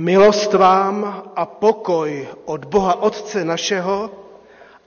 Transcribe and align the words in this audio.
Milost 0.00 0.54
vám 0.54 1.22
a 1.36 1.46
pokoj 1.46 2.28
od 2.44 2.64
Boha 2.64 3.02
Otce 3.02 3.44
našeho 3.44 4.10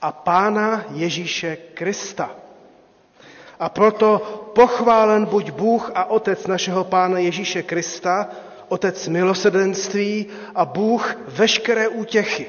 a 0.01 0.11
Pána 0.11 0.85
Ježíše 0.89 1.55
Krista. 1.73 2.35
A 3.59 3.69
proto 3.69 4.17
pochválen 4.55 5.25
buď 5.25 5.49
Bůh 5.51 5.91
a 5.95 6.05
Otec 6.09 6.47
našeho 6.47 6.83
Pána 6.83 7.19
Ježíše 7.19 7.63
Krista, 7.63 8.29
Otec 8.69 9.07
milosedenství 9.07 10.27
a 10.55 10.65
Bůh 10.65 11.15
veškeré 11.27 11.87
útěchy, 11.87 12.47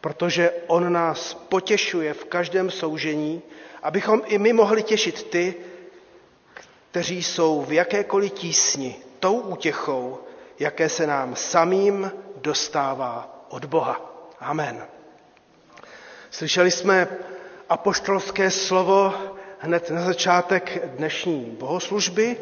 protože 0.00 0.50
On 0.66 0.92
nás 0.92 1.34
potěšuje 1.34 2.14
v 2.14 2.24
každém 2.24 2.70
soužení, 2.70 3.42
abychom 3.82 4.20
i 4.26 4.38
my 4.38 4.52
mohli 4.52 4.82
těšit 4.82 5.22
ty, 5.30 5.54
kteří 6.90 7.22
jsou 7.22 7.62
v 7.62 7.72
jakékoliv 7.72 8.32
tísni 8.32 8.96
tou 9.20 9.34
útěchou, 9.40 10.18
jaké 10.58 10.88
se 10.88 11.06
nám 11.06 11.36
samým 11.36 12.12
dostává 12.36 13.44
od 13.48 13.64
Boha. 13.64 14.00
Amen. 14.40 14.86
Slyšeli 16.30 16.70
jsme 16.70 17.08
apoštolské 17.68 18.50
slovo 18.50 19.14
hned 19.58 19.90
na 19.90 20.02
začátek 20.02 20.86
dnešní 20.86 21.56
bohoslužby. 21.58 22.36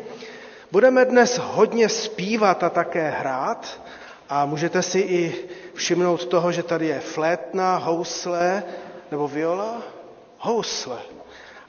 Budeme 0.73 1.05
dnes 1.05 1.39
hodně 1.39 1.89
zpívat 1.89 2.63
a 2.65 2.71
také 2.71 3.11
hrát 3.11 3.81
a 4.29 4.47
můžete 4.47 4.83
si 4.83 4.99
i 4.99 5.49
všimnout 5.75 6.27
toho, 6.27 6.53
že 6.53 6.63
tady 6.63 6.87
je 6.87 7.01
flétna, 7.01 7.77
housle 7.77 8.63
nebo 9.11 9.29
viola? 9.29 9.83
Housle. 10.39 10.99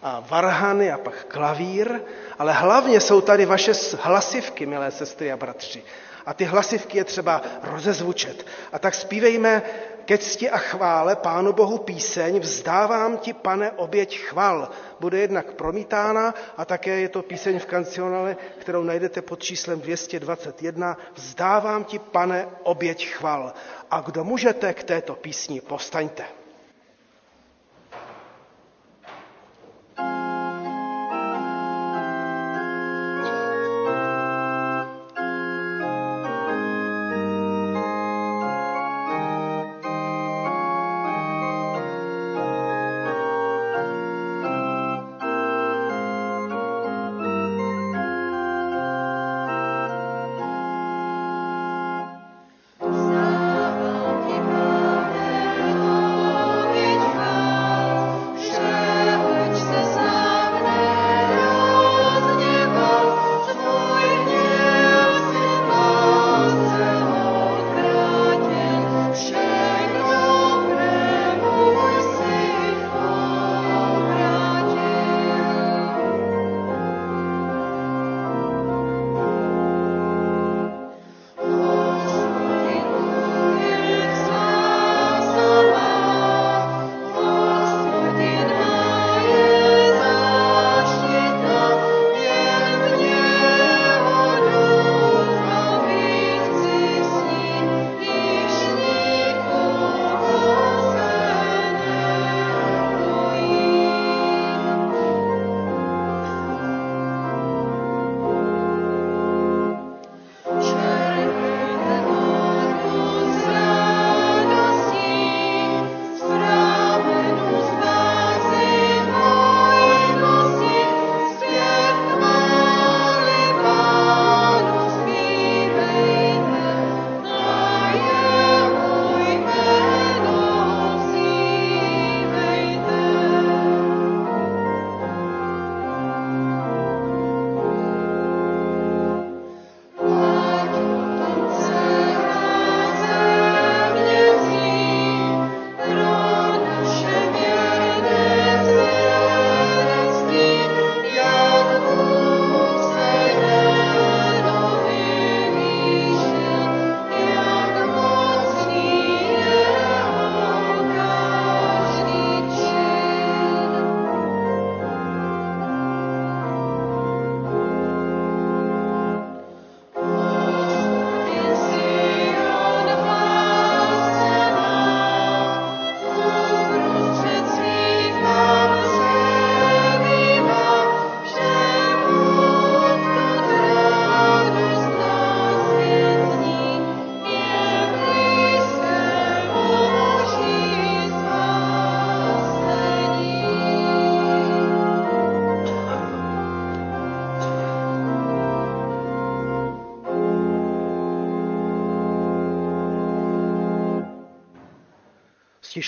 A 0.03 0.23
varhany 0.29 0.91
a 0.91 0.97
pak 0.97 1.25
klavír, 1.25 1.99
ale 2.39 2.53
hlavně 2.53 3.01
jsou 3.01 3.21
tady 3.21 3.45
vaše 3.45 3.71
hlasivky, 4.01 4.65
milé 4.65 4.91
sestry 4.91 5.31
a 5.31 5.37
bratři. 5.37 5.83
A 6.27 6.33
ty 6.33 6.45
hlasivky 6.45 6.97
je 6.97 7.03
třeba 7.03 7.41
rozezvučet. 7.63 8.45
A 8.71 8.79
tak 8.79 8.95
zpívejme 8.95 9.61
ke 10.05 10.17
cti 10.17 10.49
a 10.49 10.57
chvále 10.57 11.15
Pánu 11.15 11.53
Bohu 11.53 11.77
píseň 11.77 12.39
Vzdávám 12.39 13.17
ti, 13.17 13.33
pane, 13.33 13.71
oběť 13.71 14.19
chval. 14.19 14.69
Bude 14.99 15.19
jednak 15.19 15.53
promítána 15.53 16.33
a 16.57 16.65
také 16.65 16.99
je 16.99 17.09
to 17.09 17.21
píseň 17.21 17.59
v 17.59 17.65
kancionale, 17.65 18.37
kterou 18.59 18.83
najdete 18.83 19.21
pod 19.21 19.43
číslem 19.43 19.81
221. 19.81 20.97
Vzdávám 21.15 21.83
ti, 21.83 21.99
pane, 21.99 22.47
oběť 22.63 23.07
chval. 23.07 23.53
A 23.91 24.01
kdo 24.01 24.23
můžete 24.23 24.73
k 24.73 24.83
této 24.83 25.15
písni, 25.15 25.61
povstaňte. 25.61 26.36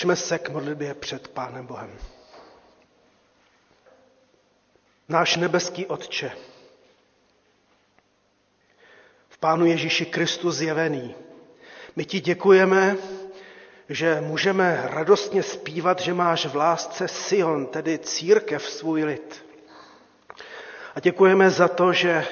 Stišme 0.00 0.16
se 0.16 0.38
k 0.38 0.48
modlitbě 0.48 0.94
před 0.94 1.28
Pánem 1.28 1.66
Bohem. 1.66 1.90
Náš 5.08 5.36
nebeský 5.36 5.86
Otče, 5.86 6.32
v 9.28 9.38
Pánu 9.38 9.66
Ježíši 9.66 10.06
Kristu 10.06 10.50
zjevený, 10.50 11.14
my 11.96 12.04
ti 12.04 12.20
děkujeme, 12.20 12.96
že 13.88 14.20
můžeme 14.20 14.82
radostně 14.84 15.42
zpívat, 15.42 16.00
že 16.00 16.14
máš 16.14 16.46
v 16.46 16.56
lásce 16.56 17.08
Sion, 17.08 17.66
tedy 17.66 17.98
církev, 17.98 18.62
svůj 18.70 19.04
lid. 19.04 19.44
A 20.94 21.00
děkujeme 21.00 21.50
za 21.50 21.68
to, 21.68 21.92
že 21.92 22.26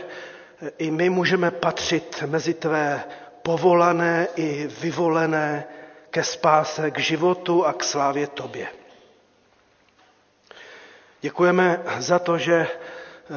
i 0.79 0.91
my 0.91 1.11
můžeme 1.11 1.51
patřit 1.51 2.23
mezi 2.27 2.55
tvé 2.55 3.05
povolané 3.43 4.29
i 4.37 4.67
vyvolené 4.67 5.65
ke 6.11 6.25
spáse, 6.25 6.91
k 6.91 6.99
životu 6.99 7.67
a 7.67 7.73
k 7.73 7.85
slávě 7.85 8.27
tobě. 8.27 8.69
Děkujeme 11.21 11.83
za 11.99 12.19
to, 12.19 12.39
že 12.39 12.67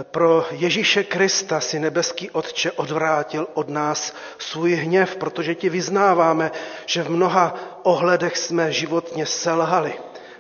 Pro 0.04 0.46
Ježíše 0.52 1.04
Krista 1.04 1.60
si 1.60 1.80
nebeský 1.80 2.30
Otče 2.30 2.72
odvrátil 2.72 3.48
od 3.54 3.70
nás 3.70 4.16
svůj 4.38 4.74
hněv, 4.74 5.16
protože 5.16 5.56
ti 5.56 5.70
vyznáváme, 5.70 6.52
že 6.86 7.04
v 7.04 7.10
mnoha 7.10 7.56
ohledech 7.84 8.38
jsme 8.38 8.72
životně 8.72 9.26
selhali 9.26 9.94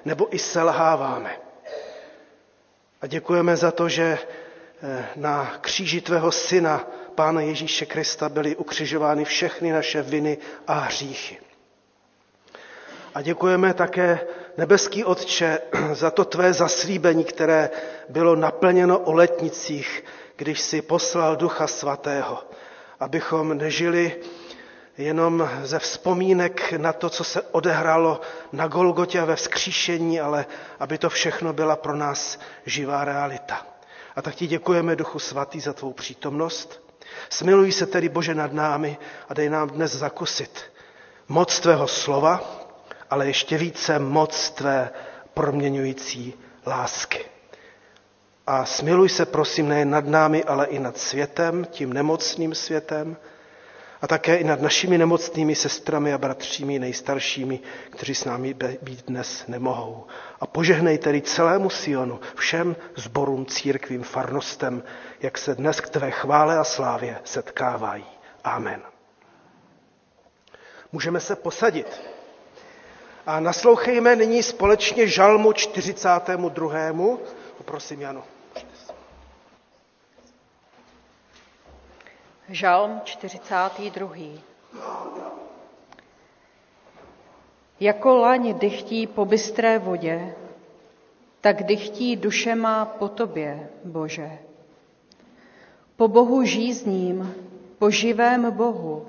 nebo 0.06 0.36
i 0.36 0.39
selháváme. 0.39 1.36
A 3.01 3.07
děkujeme 3.07 3.57
za 3.57 3.72
to, 3.72 3.89
že 3.89 4.18
eh, 4.83 5.06
na 5.16 5.57
kříži 5.62 6.01
tvého 6.01 6.31
syna, 6.31 6.88
Pána 7.16 7.42
Ježíše 7.42 7.86
Krista, 7.86 8.30
byly 8.30 8.56
ukřižovány 8.56 9.25
všechny 9.25 9.72
naše 9.72 10.01
viny 10.01 10.38
a 10.68 10.74
hříchy. 10.74 11.38
A 13.15 13.21
děkujeme 13.21 13.73
také, 13.73 14.19
nebeský 14.57 15.03
Otče, 15.05 15.59
za 15.93 16.11
to 16.11 16.25
tvé 16.25 16.53
zaslíbení, 16.53 17.23
které 17.23 17.69
bylo 18.09 18.35
naplněno 18.35 18.99
o 18.99 19.13
letnicích, 19.13 20.03
když 20.35 20.61
si 20.61 20.81
poslal 20.81 21.35
Ducha 21.35 21.67
Svatého, 21.67 22.43
abychom 22.99 23.57
nežili 23.57 24.15
jenom 24.97 25.49
ze 25.63 25.79
vzpomínek 25.79 26.71
na 26.77 26.93
to, 26.93 27.09
co 27.09 27.23
se 27.23 27.41
odehrálo 27.41 28.21
na 28.51 28.67
Golgotě 28.67 29.19
a 29.19 29.25
ve 29.25 29.35
vzkříšení, 29.35 30.19
ale 30.21 30.45
aby 30.79 30.97
to 30.97 31.09
všechno 31.09 31.53
byla 31.53 31.75
pro 31.75 31.95
nás 31.95 32.39
živá 32.65 33.05
realita. 33.05 33.65
A 34.15 34.21
tak 34.21 34.35
ti 34.35 34.47
děkujeme, 34.47 34.95
Duchu 34.95 35.19
Svatý, 35.19 35.59
za 35.59 35.73
tvou 35.73 35.93
přítomnost. 35.93 36.81
Smiluj 37.29 37.71
se 37.71 37.85
tedy, 37.85 38.09
Bože, 38.09 38.35
nad 38.35 38.53
námi 38.53 38.97
a 39.29 39.33
dej 39.33 39.49
nám 39.49 39.69
dnes 39.69 39.95
zakusit 39.95 40.71
moc 41.27 41.59
tvého 41.59 41.87
slova, 41.87 42.60
ale 43.11 43.27
ještě 43.27 43.57
více 43.57 43.99
moc 43.99 44.49
tvé 44.49 44.89
proměňující 45.33 46.33
lásky. 46.67 47.25
A 48.47 48.65
smiluj 48.65 49.09
se, 49.09 49.25
prosím, 49.25 49.67
nejen 49.69 49.89
nad 49.89 50.05
námi, 50.05 50.43
ale 50.43 50.65
i 50.65 50.79
nad 50.79 50.97
světem, 50.97 51.65
tím 51.71 51.93
nemocným 51.93 52.55
světem, 52.55 53.17
a 54.01 54.07
také 54.07 54.35
i 54.37 54.43
nad 54.43 54.61
našimi 54.61 54.97
nemocnými 54.97 55.55
sestrami 55.55 56.13
a 56.13 56.17
bratřími 56.17 56.79
nejstaršími, 56.79 57.59
kteří 57.89 58.15
s 58.15 58.25
námi 58.25 58.53
být 58.81 59.05
dnes 59.07 59.47
nemohou. 59.47 60.05
A 60.39 60.47
požehnej 60.47 60.97
tedy 60.97 61.21
celému 61.21 61.69
Sionu, 61.69 62.19
všem 62.35 62.75
zborům, 62.95 63.45
církvím, 63.45 64.03
farnostem, 64.03 64.83
jak 65.21 65.37
se 65.37 65.55
dnes 65.55 65.81
k 65.81 65.89
tvé 65.89 66.11
chvále 66.11 66.57
a 66.57 66.63
slávě 66.63 67.19
setkávají. 67.23 68.05
Amen. 68.43 68.81
Můžeme 70.91 71.19
se 71.19 71.35
posadit. 71.35 72.10
A 73.25 73.39
naslouchejme 73.39 74.15
nyní 74.15 74.44
společně 74.44 75.07
žalmu 75.07 75.53
42. 75.53 77.18
Poprosím 77.57 78.01
Janu. 78.01 78.23
Žalm 82.50 83.01
42. 83.03 84.15
Jako 87.79 88.18
laň 88.18 88.53
dychtí 88.59 89.07
po 89.07 89.25
bystré 89.25 89.79
vodě, 89.79 90.35
tak 91.41 91.63
dychtí 91.63 92.15
duše 92.15 92.56
má 92.56 92.85
po 92.85 93.07
tobě, 93.07 93.69
Bože. 93.83 94.39
Po 95.95 96.07
Bohu 96.07 96.44
žízním, 96.44 97.35
po 97.79 97.89
živém 97.89 98.51
Bohu, 98.51 99.07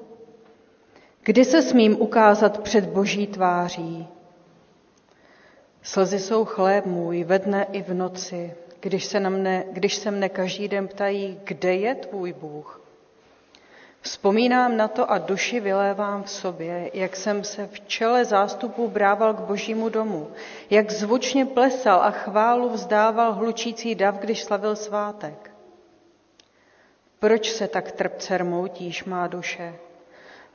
Kdy 1.25 1.45
se 1.45 1.63
smím 1.63 2.01
ukázat 2.01 2.59
před 2.59 2.87
boží 2.87 3.27
tváří? 3.27 4.09
Slzy 5.83 6.19
jsou 6.19 6.45
chléb 6.45 6.87
můj 6.87 7.25
ve 7.25 7.39
dne 7.39 7.67
i 7.73 7.83
v 7.83 7.95
noci, 7.95 8.55
když 8.81 9.05
se, 9.05 9.21
na 9.21 9.31
mne, 9.31 9.65
když 9.73 9.95
se 9.95 10.11
mne 10.11 10.29
každý 10.29 10.69
den 10.69 10.89
ptají, 10.89 11.41
kde 11.45 11.75
je 11.75 11.95
tvůj 11.95 12.33
Bůh. 12.33 12.81
Vzpomínám 14.01 14.77
na 14.77 14.89
to 14.89 15.11
a 15.11 15.19
duši 15.19 15.61
vylévám 15.61 16.23
v 16.23 16.31
sobě, 16.31 16.91
jak 16.95 17.17
jsem 17.17 17.45
se 17.45 17.67
v 17.67 17.81
čele 17.81 18.25
zástupů 18.25 18.89
brával 18.89 19.35
k 19.35 19.41
božímu 19.41 19.89
domu, 19.89 20.31
jak 20.71 20.91
zvučně 20.91 21.47
plesal 21.47 22.03
a 22.03 22.11
chválu 22.11 22.69
vzdával 22.69 23.33
hlučící 23.33 23.95
dav, 23.95 24.19
když 24.19 24.45
slavil 24.45 24.77
svátek. 24.77 25.51
Proč 27.19 27.53
se 27.53 27.69
tak 27.69 27.93
trpce 27.93 28.39
rmoutíš, 28.39 29.05
má 29.05 29.27
duše? 29.27 29.75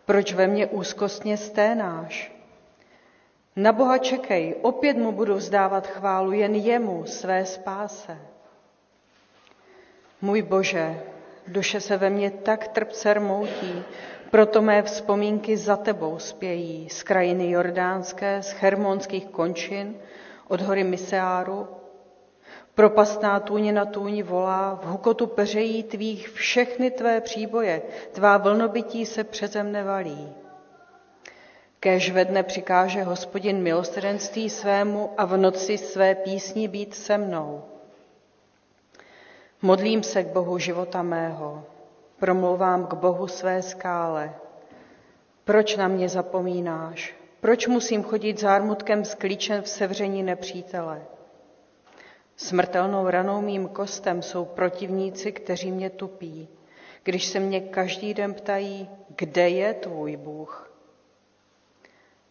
Proč 0.08 0.34
ve 0.34 0.48
mně 0.48 0.68
úzkostně 0.68 1.38
sténáš? 1.38 2.32
Na 3.56 3.72
Boha 3.72 3.98
čekej, 3.98 4.56
opět 4.62 4.98
mu 4.98 5.12
budu 5.12 5.36
vzdávat 5.36 5.88
chválu, 5.88 6.32
jen 6.32 6.56
jemu, 6.56 7.06
své 7.06 7.46
spáse. 7.46 8.18
Můj 10.22 10.42
Bože, 10.42 11.04
duše 11.48 11.82
se 11.82 11.98
ve 11.98 12.10
mně 12.10 12.32
tak 12.32 12.68
trpce 12.68 13.14
rmoutí, 13.14 13.84
proto 14.32 14.62
mé 14.62 14.84
vzpomínky 14.84 15.58
za 15.58 15.76
tebou 15.76 16.20
spějí 16.20 16.90
z 16.90 17.04
krajiny 17.04 17.52
jordánské, 17.52 18.44
z 18.44 18.54
hermonských 18.54 19.26
končin, 19.26 19.96
od 20.48 20.62
hory 20.62 20.84
Miseáru, 20.84 21.68
Propastná 22.78 23.40
tůně 23.40 23.74
na 23.74 23.86
tůni 23.86 24.24
volá, 24.24 24.80
v 24.84 24.86
hukotu 24.86 25.28
peřejí 25.28 25.84
tvých 25.84 26.30
všechny 26.30 26.92
tvé 26.92 27.22
příboje, 27.22 27.82
tvá 28.12 28.38
vlnobytí 28.38 29.06
se 29.06 29.24
přeze 29.24 29.64
mne 29.64 29.84
valí. 29.84 30.34
Kéž 31.80 32.12
ve 32.12 32.26
dne 32.26 32.44
přikáže 32.44 33.04
hospodin 33.04 33.64
milosrdenství 33.64 34.50
svému 34.50 35.10
a 35.18 35.26
v 35.26 35.38
noci 35.38 35.78
své 35.78 36.16
písni 36.16 36.68
být 36.68 36.96
se 36.96 37.18
mnou. 37.18 37.64
Modlím 39.62 40.04
se 40.04 40.24
k 40.24 40.28
Bohu 40.28 40.58
života 40.58 41.02
mého, 41.02 41.64
promlouvám 42.20 42.88
k 42.88 42.94
Bohu 42.94 43.28
své 43.28 43.62
skále. 43.62 44.34
Proč 45.44 45.76
na 45.76 45.88
mě 45.88 46.10
zapomínáš? 46.10 47.16
Proč 47.42 47.68
musím 47.68 48.04
chodit 48.04 48.40
zármutkem 48.40 49.06
s 49.06 49.16
klíčem 49.16 49.62
v 49.62 49.70
sevření 49.70 50.24
nepřítele? 50.24 51.02
Smrtelnou 52.38 53.10
ranou 53.10 53.42
mým 53.42 53.68
kostem 53.68 54.22
jsou 54.22 54.46
protivníci, 54.46 55.32
kteří 55.32 55.72
mě 55.72 55.90
tupí, 55.90 56.48
když 57.04 57.26
se 57.26 57.40
mě 57.40 57.62
každý 57.62 58.14
den 58.14 58.34
ptají, 58.34 58.90
kde 59.16 59.50
je 59.50 59.74
tvůj 59.74 60.18
Bůh. 60.18 60.72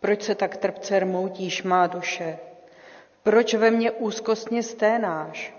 Proč 0.00 0.22
se 0.22 0.34
tak 0.34 0.56
trpce 0.56 0.98
rmoutíš, 0.98 1.62
má 1.62 1.86
duše? 1.86 2.38
Proč 3.22 3.54
ve 3.54 3.70
mně 3.70 3.90
úzkostně 3.90 4.62
sténáš? 4.62 5.54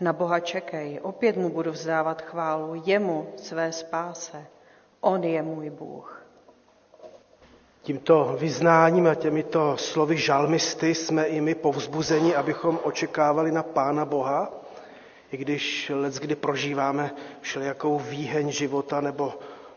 Na 0.00 0.12
Boha 0.12 0.40
čekej, 0.40 1.00
opět 1.02 1.36
mu 1.36 1.48
budu 1.48 1.70
vzdávat 1.70 2.22
chválu, 2.22 2.82
jemu 2.84 3.32
své 3.36 3.72
spáse. 3.72 4.46
On 5.00 5.24
je 5.24 5.42
můj 5.42 5.70
Bůh. 5.70 6.23
Tímto 7.84 8.36
vyznáním 8.40 9.06
a 9.06 9.14
těmito 9.14 9.76
slovy 9.76 10.16
žalmisty 10.16 10.94
jsme 10.94 11.24
i 11.24 11.40
my 11.40 11.54
povzbuzeni, 11.54 12.34
abychom 12.34 12.78
očekávali 12.82 13.52
na 13.52 13.62
Pána 13.62 14.04
Boha, 14.04 14.52
i 15.32 15.36
když 15.36 15.92
let 15.94 16.14
kdy 16.14 16.34
prožíváme 16.34 17.10
všelijakou 17.40 17.98
výheň 17.98 18.50
života 18.50 19.00
nebo 19.00 19.34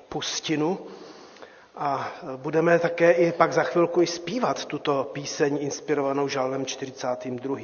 pustinu. 0.10 0.80
A 1.76 2.12
budeme 2.36 2.80
také 2.80 3.12
i 3.12 3.32
pak 3.32 3.54
za 3.54 3.64
chvilku 3.64 4.02
i 4.02 4.08
zpívat 4.08 4.66
tuto 4.66 5.10
píseň 5.14 5.58
inspirovanou 5.62 6.28
žalmem 6.28 6.66
42. 6.66 7.58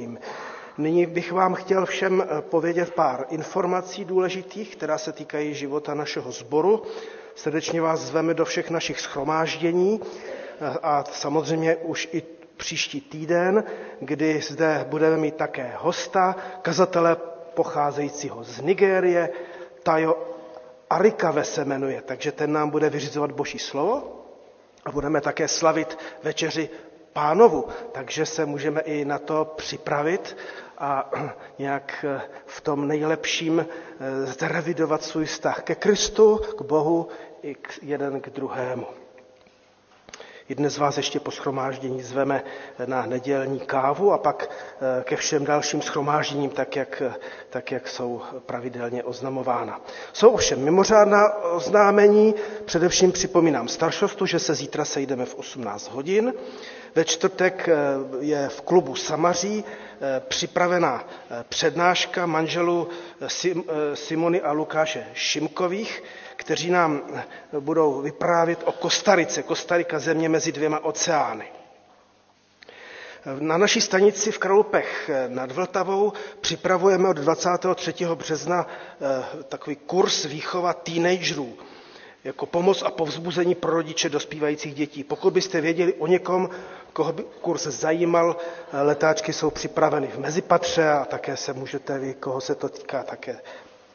Nyní 0.78 1.06
bych 1.06 1.32
vám 1.32 1.54
chtěl 1.54 1.86
všem 1.86 2.24
povědět 2.40 2.94
pár 2.94 3.26
informací 3.30 4.04
důležitých, 4.04 4.76
která 4.76 4.98
se 4.98 5.12
týkají 5.12 5.54
života 5.54 5.94
našeho 5.94 6.32
sboru. 6.32 6.82
Srdečně 7.34 7.80
vás 7.80 8.00
zveme 8.00 8.34
do 8.34 8.44
všech 8.44 8.70
našich 8.70 9.00
schromáždění 9.00 10.00
a 10.82 11.04
samozřejmě 11.04 11.76
už 11.76 12.08
i 12.12 12.22
příští 12.56 13.00
týden, 13.00 13.64
kdy 14.00 14.40
zde 14.40 14.84
budeme 14.88 15.16
mít 15.16 15.34
také 15.36 15.72
hosta, 15.78 16.36
kazatele 16.62 17.16
pocházejícího 17.54 18.44
z 18.44 18.60
Nigérie, 18.60 19.28
Tajo 19.82 20.18
Arikave 20.90 21.44
se 21.44 21.64
jmenuje, 21.64 22.02
takže 22.06 22.32
ten 22.32 22.52
nám 22.52 22.70
bude 22.70 22.90
vyřizovat 22.90 23.32
boží 23.32 23.58
slovo 23.58 24.20
a 24.84 24.90
budeme 24.90 25.20
také 25.20 25.48
slavit 25.48 25.98
večeři 26.22 26.68
pánovu, 27.12 27.68
takže 27.92 28.26
se 28.26 28.46
můžeme 28.46 28.80
i 28.80 29.04
na 29.04 29.18
to 29.18 29.52
připravit 29.56 30.36
a 30.78 31.10
nějak 31.58 32.04
v 32.46 32.60
tom 32.60 32.88
nejlepším 32.88 33.66
eh, 33.66 34.26
zrevidovat 34.26 35.02
svůj 35.02 35.24
vztah 35.24 35.62
ke 35.62 35.74
Kristu, 35.74 36.40
k 36.58 36.62
Bohu 36.62 37.08
i 37.42 37.54
k 37.54 37.78
jeden 37.82 38.20
k 38.20 38.30
druhému. 38.30 38.86
I 40.48 40.54
dnes 40.54 40.78
vás 40.78 40.96
ještě 40.96 41.20
po 41.20 41.30
schromáždění 41.30 42.02
zveme 42.02 42.44
na 42.86 43.06
nedělní 43.06 43.60
kávu 43.60 44.12
a 44.12 44.18
pak 44.18 44.50
eh, 44.50 45.04
ke 45.04 45.16
všem 45.16 45.44
dalším 45.44 45.82
schromážděním, 45.82 46.50
tak 46.50 46.76
jak, 46.76 47.02
tak 47.50 47.72
jak 47.72 47.88
jsou 47.88 48.22
pravidelně 48.46 49.04
oznamována. 49.04 49.80
Jsou 50.12 50.30
ovšem 50.30 50.64
mimořádná 50.64 51.42
oznámení, 51.42 52.34
především 52.64 53.12
připomínám 53.12 53.68
staršostu, 53.68 54.26
že 54.26 54.38
se 54.38 54.54
zítra 54.54 54.84
sejdeme 54.84 55.24
v 55.24 55.34
18 55.34 55.90
hodin. 55.90 56.34
Ve 56.94 57.04
čtvrtek 57.04 57.68
eh, 57.68 57.74
je 58.20 58.48
v 58.48 58.60
klubu 58.60 58.94
Samaří 58.96 59.64
eh, 59.66 60.22
připravená 60.28 61.04
eh, 61.30 61.44
přednáška 61.48 62.26
manželů 62.26 62.88
Simony 63.94 64.40
a 64.40 64.52
Lukáše 64.52 65.06
Šimkových, 65.14 66.02
kteří 66.36 66.70
nám 66.70 67.00
budou 67.60 68.00
vyprávět 68.00 68.58
o 68.64 68.72
Kostarice. 68.72 69.42
Kostarika 69.42 69.98
země 69.98 70.28
mezi 70.28 70.52
dvěma 70.52 70.84
oceány. 70.84 71.44
Na 73.40 73.58
naší 73.58 73.80
stanici 73.80 74.32
v 74.32 74.38
Kralupech 74.38 75.10
nad 75.28 75.52
Vltavou 75.52 76.12
připravujeme 76.40 77.08
od 77.08 77.16
23. 77.16 77.94
března 78.14 78.66
takový 79.48 79.76
kurz 79.76 80.24
výchova 80.24 80.72
teenagerů 80.72 81.56
jako 82.24 82.46
pomoc 82.46 82.82
a 82.82 82.90
povzbuzení 82.90 83.54
pro 83.54 83.70
rodiče 83.72 84.08
dospívajících 84.08 84.74
dětí. 84.74 85.04
Pokud 85.04 85.32
byste 85.32 85.60
věděli 85.60 85.94
o 85.94 86.06
někom, 86.06 86.50
koho 86.92 87.12
by 87.12 87.22
kurz 87.40 87.62
zajímal, 87.66 88.36
letáčky 88.82 89.32
jsou 89.32 89.50
připraveny 89.50 90.06
v 90.06 90.18
mezipatře 90.18 90.88
a 90.90 91.04
také 91.04 91.36
se 91.36 91.52
můžete 91.52 91.98
vy, 91.98 92.14
koho 92.14 92.40
se 92.40 92.54
to 92.54 92.68
týká, 92.68 93.02
také 93.02 93.40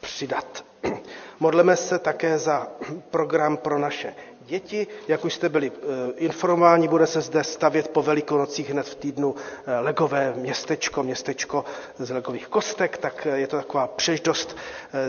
přidat. 0.00 0.64
Modleme 1.40 1.76
se 1.76 1.98
také 1.98 2.38
za 2.38 2.66
program 3.10 3.56
pro 3.56 3.78
naše 3.78 4.14
děti. 4.50 4.86
Jak 5.08 5.24
už 5.24 5.34
jste 5.34 5.48
byli 5.48 5.72
eh, 5.74 6.12
informováni, 6.16 6.88
bude 6.88 7.06
se 7.06 7.20
zde 7.20 7.44
stavět 7.44 7.88
po 7.88 8.02
velikonocích 8.02 8.70
hned 8.70 8.86
v 8.88 8.94
týdnu 8.94 9.34
eh, 9.66 9.78
legové 9.80 10.32
městečko, 10.36 11.02
městečko 11.02 11.64
z 11.98 12.10
legových 12.10 12.48
kostek, 12.48 12.98
tak 12.98 13.26
eh, 13.26 13.38
je 13.38 13.46
to 13.46 13.56
taková 13.56 13.86
přeždost 13.86 14.56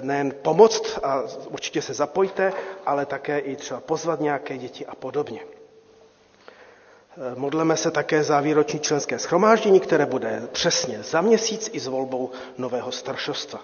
nejen 0.01 0.33
pomoct 0.41 0.99
a 1.03 1.23
určitě 1.49 1.81
se 1.81 1.93
zapojte, 1.93 2.53
ale 2.85 3.05
také 3.05 3.39
i 3.39 3.55
třeba 3.55 3.79
pozvat 3.79 4.19
nějaké 4.19 4.57
děti 4.57 4.85
a 4.85 4.95
podobně. 4.95 5.39
Modleme 7.35 7.77
se 7.77 7.91
také 7.91 8.23
za 8.23 8.39
výroční 8.39 8.79
členské 8.79 9.19
schromáždění, 9.19 9.79
které 9.79 10.05
bude 10.05 10.41
přesně 10.51 11.03
za 11.03 11.21
měsíc 11.21 11.69
i 11.73 11.79
s 11.79 11.87
volbou 11.87 12.29
nového 12.57 12.91
staršostva. 12.91 13.59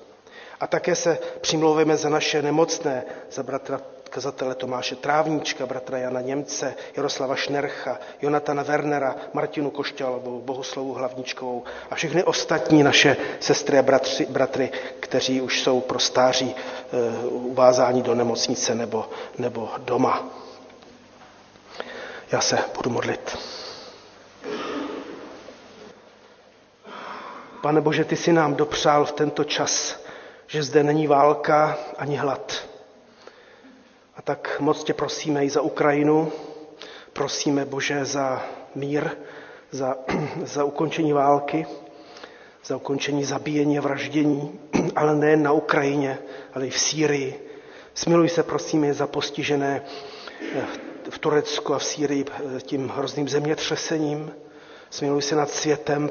A 0.59 0.67
také 0.67 0.95
se 0.95 1.17
přimlouvíme 1.41 1.97
za 1.97 2.09
naše 2.09 2.41
nemocné, 2.41 3.03
za 3.31 3.43
bratra 3.43 3.81
kazatele 4.07 4.55
Tomáše 4.55 4.95
Trávníčka, 4.95 5.65
bratra 5.65 5.97
Jana 5.97 6.21
Němce, 6.21 6.75
Jaroslava 6.97 7.35
Šnercha, 7.35 7.99
Jonatana 8.21 8.63
Wernera, 8.63 9.15
Martinu 9.33 9.69
Košťalovou, 9.69 10.41
Bohuslavu 10.41 10.93
Hlavničkovou 10.93 11.63
a 11.91 11.95
všechny 11.95 12.23
ostatní 12.23 12.83
naše 12.83 13.17
sestry 13.39 13.79
a 13.79 13.81
bratři, 13.81 14.25
bratry, 14.25 14.69
kteří 14.99 15.41
už 15.41 15.61
jsou 15.61 15.81
pro 15.81 15.99
stáří 15.99 16.55
e, 16.55 17.27
uvázání 17.27 18.01
do 18.01 18.15
nemocnice 18.15 18.75
nebo, 18.75 19.09
nebo 19.37 19.69
doma. 19.77 20.23
Já 22.31 22.41
se 22.41 22.59
budu 22.75 22.89
modlit. 22.89 23.37
Pane 27.61 27.81
Bože, 27.81 28.05
ty 28.05 28.15
jsi 28.15 28.33
nám 28.33 28.55
dopřál 28.55 29.05
v 29.05 29.11
tento 29.11 29.43
čas, 29.43 29.99
že 30.47 30.63
zde 30.63 30.83
není 30.83 31.07
válka 31.07 31.77
ani 31.97 32.15
hlad. 32.15 32.66
A 34.17 34.21
tak 34.21 34.57
moc 34.59 34.83
tě 34.83 34.93
prosíme 34.93 35.45
i 35.45 35.49
za 35.49 35.61
Ukrajinu, 35.61 36.31
prosíme 37.13 37.65
Bože 37.65 38.05
za 38.05 38.43
mír, 38.75 39.09
za, 39.71 39.95
za 40.43 40.63
ukončení 40.63 41.13
války, 41.13 41.65
za 42.65 42.75
ukončení 42.75 43.23
zabíjení 43.23 43.77
a 43.77 43.81
vraždění, 43.81 44.59
ale 44.95 45.15
nejen 45.15 45.43
na 45.43 45.51
Ukrajině, 45.51 46.19
ale 46.53 46.67
i 46.67 46.69
v 46.69 46.79
Sýrii. 46.79 47.49
Smiluj 47.93 48.29
se, 48.29 48.43
prosíme, 48.43 48.93
za 48.93 49.07
postižené 49.07 49.81
eh, 50.55 50.65
v 51.09 51.19
Turecku 51.19 51.73
a 51.73 51.77
v 51.79 51.83
Sýrii 51.85 52.25
eh, 52.29 52.61
tím 52.61 52.89
hrozným 52.89 53.29
zemětřesením. 53.29 54.31
Smiluj 54.89 55.21
se 55.21 55.35
nad 55.35 55.49
světem, 55.49 56.09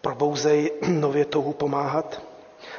probouzej 0.00 0.70
nově 0.88 1.24
touhu 1.24 1.52
pomáhat. 1.52 2.31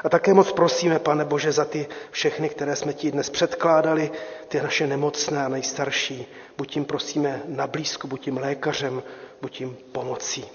A 0.04 0.10
také 0.10 0.34
moc 0.34 0.52
prosíme, 0.52 1.00
pane 1.00 1.26
Bože, 1.26 1.52
za 1.52 1.66
ty 1.66 1.88
všechny, 2.12 2.50
které 2.50 2.76
jsme 2.76 2.94
ti 2.94 3.12
dnes 3.12 3.30
předkládali, 3.30 4.12
ty 4.48 4.62
naše 4.62 4.88
nemocné 4.88 5.46
a 5.46 5.48
nejstarší. 5.48 6.26
Buď 6.58 6.76
jim 6.76 6.86
prosíme 6.86 7.42
na 7.48 7.68
blízku, 7.68 8.08
buď 8.08 8.28
jim 8.28 8.38
lékařem, 8.38 9.04
buď 9.42 9.60
jim 9.60 9.78
pomocí. 9.92 10.46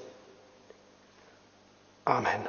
Amen. 2.07 2.49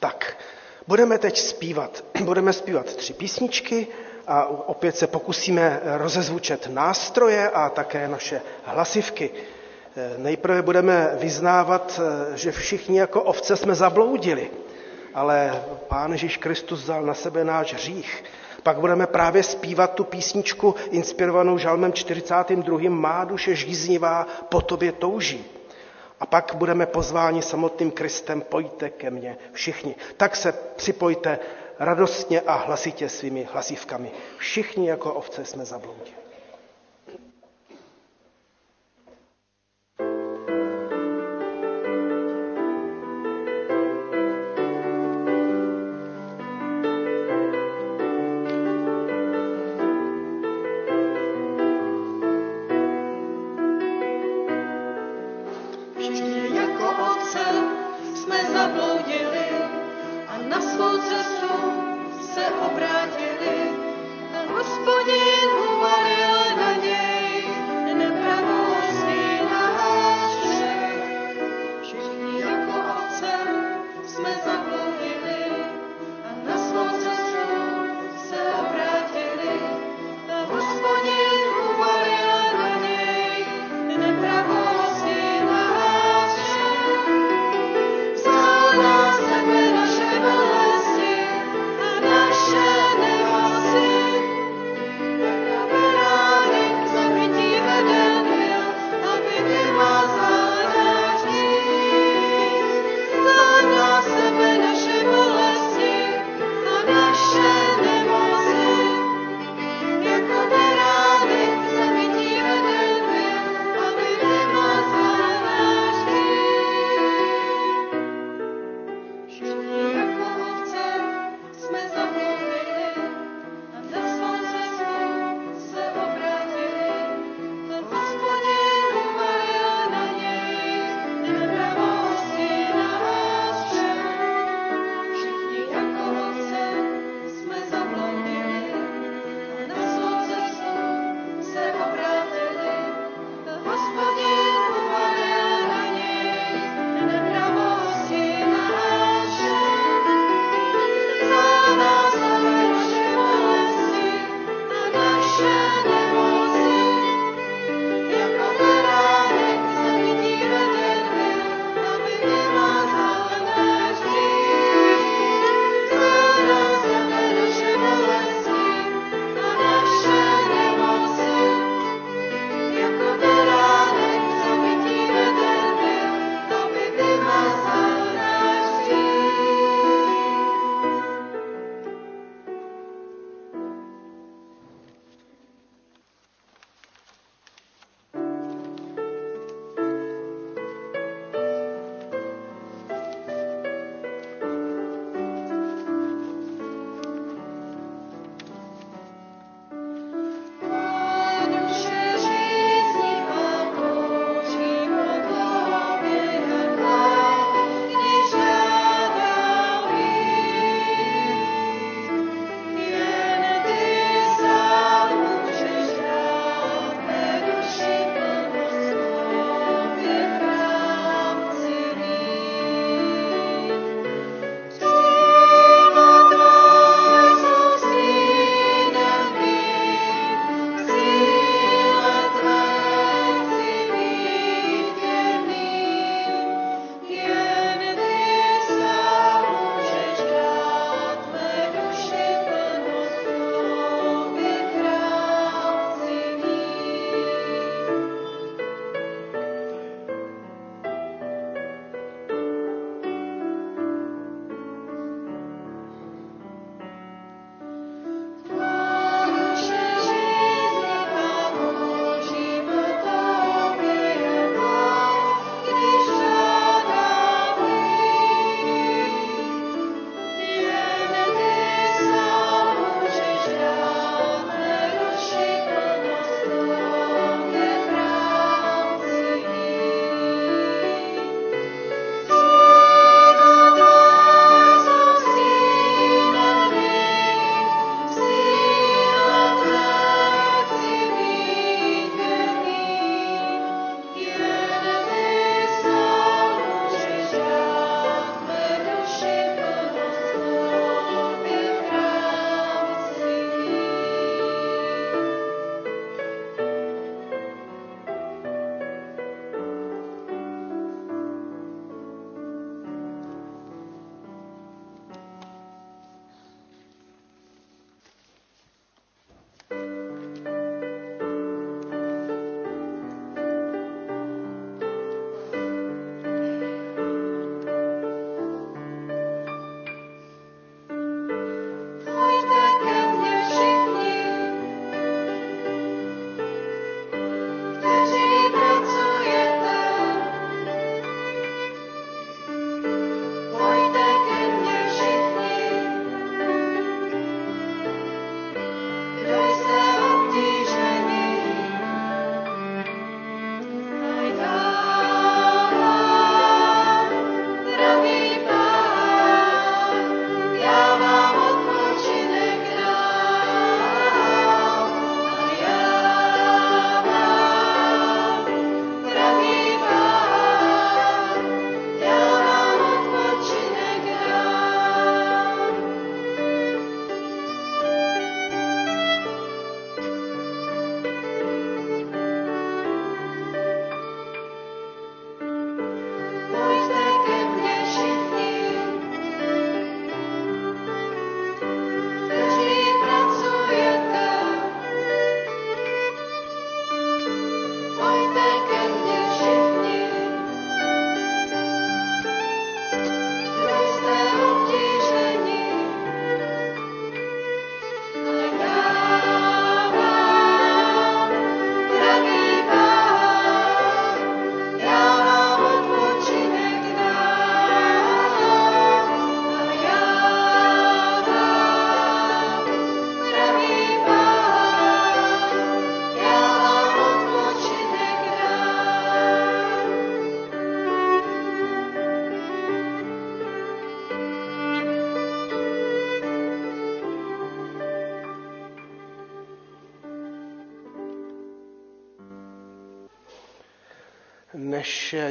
Tak, 0.00 0.36
budeme 0.86 1.18
teď 1.18 1.38
zpívat. 1.38 2.04
Budeme 2.24 2.52
zpívat 2.52 2.86
tři 2.86 3.12
písničky 3.12 3.86
a 4.26 4.46
opět 4.46 4.96
se 4.96 5.06
pokusíme 5.06 5.80
rozezvučet 5.84 6.66
nástroje 6.66 7.50
a 7.50 7.68
také 7.68 8.08
naše 8.08 8.40
hlasivky. 8.64 9.30
Nejprve 10.16 10.62
budeme 10.62 11.10
vyznávat, 11.20 12.00
že 12.34 12.52
všichni 12.52 12.98
jako 12.98 13.22
ovce 13.22 13.56
jsme 13.56 13.74
zabloudili, 13.74 14.50
ale 15.14 15.62
Pán 15.88 16.12
Ježíš 16.12 16.36
Kristus 16.36 16.82
vzal 16.82 17.02
na 17.02 17.14
sebe 17.14 17.44
náš 17.44 17.74
hřích. 17.74 18.24
Pak 18.62 18.80
budeme 18.80 19.06
právě 19.06 19.42
zpívat 19.42 19.94
tu 19.94 20.04
písničku 20.04 20.74
inspirovanou 20.90 21.58
žalmem 21.58 21.92
42. 21.92 22.78
Má 22.88 23.24
duše 23.24 23.54
žíznivá, 23.54 24.26
po 24.48 24.60
tobě 24.60 24.92
touží. 24.92 25.44
A 26.20 26.26
pak 26.26 26.52
budeme 26.54 26.86
pozváni 26.86 27.42
samotným 27.42 27.90
Kristem, 27.90 28.40
pojďte 28.40 28.90
ke 28.90 29.10
mně 29.10 29.38
všichni. 29.52 29.94
Tak 30.16 30.36
se 30.36 30.52
připojte 30.76 31.38
radostně 31.78 32.40
a 32.40 32.54
hlasitě 32.54 33.08
svými 33.08 33.48
hlasivkami. 33.52 34.10
Všichni 34.38 34.88
jako 34.88 35.14
ovce 35.14 35.44
jsme 35.44 35.64
zabloudili. 35.64 36.20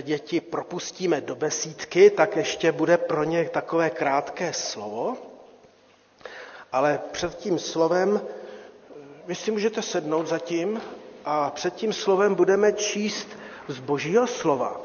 Děti 0.02 0.42
propustíme 0.42 1.22
do 1.22 1.36
besídky, 1.36 2.10
tak 2.10 2.36
ještě 2.36 2.72
bude 2.72 2.98
pro 2.98 3.24
ně 3.24 3.50
takové 3.50 3.90
krátké 3.90 4.54
slovo. 4.54 5.18
Ale 6.72 7.00
před 7.12 7.38
tím 7.38 7.60
slovem, 7.60 8.22
vy 9.26 9.36
si 9.36 9.52
můžete 9.52 9.82
sednout 9.82 10.28
zatím 10.28 10.82
a 11.26 11.50
před 11.50 11.76
tím 11.76 11.94
slovem 11.94 12.36
budeme 12.36 12.74
číst 12.74 13.28
z 13.68 13.80
božího 13.80 14.28
slova. 14.28 14.82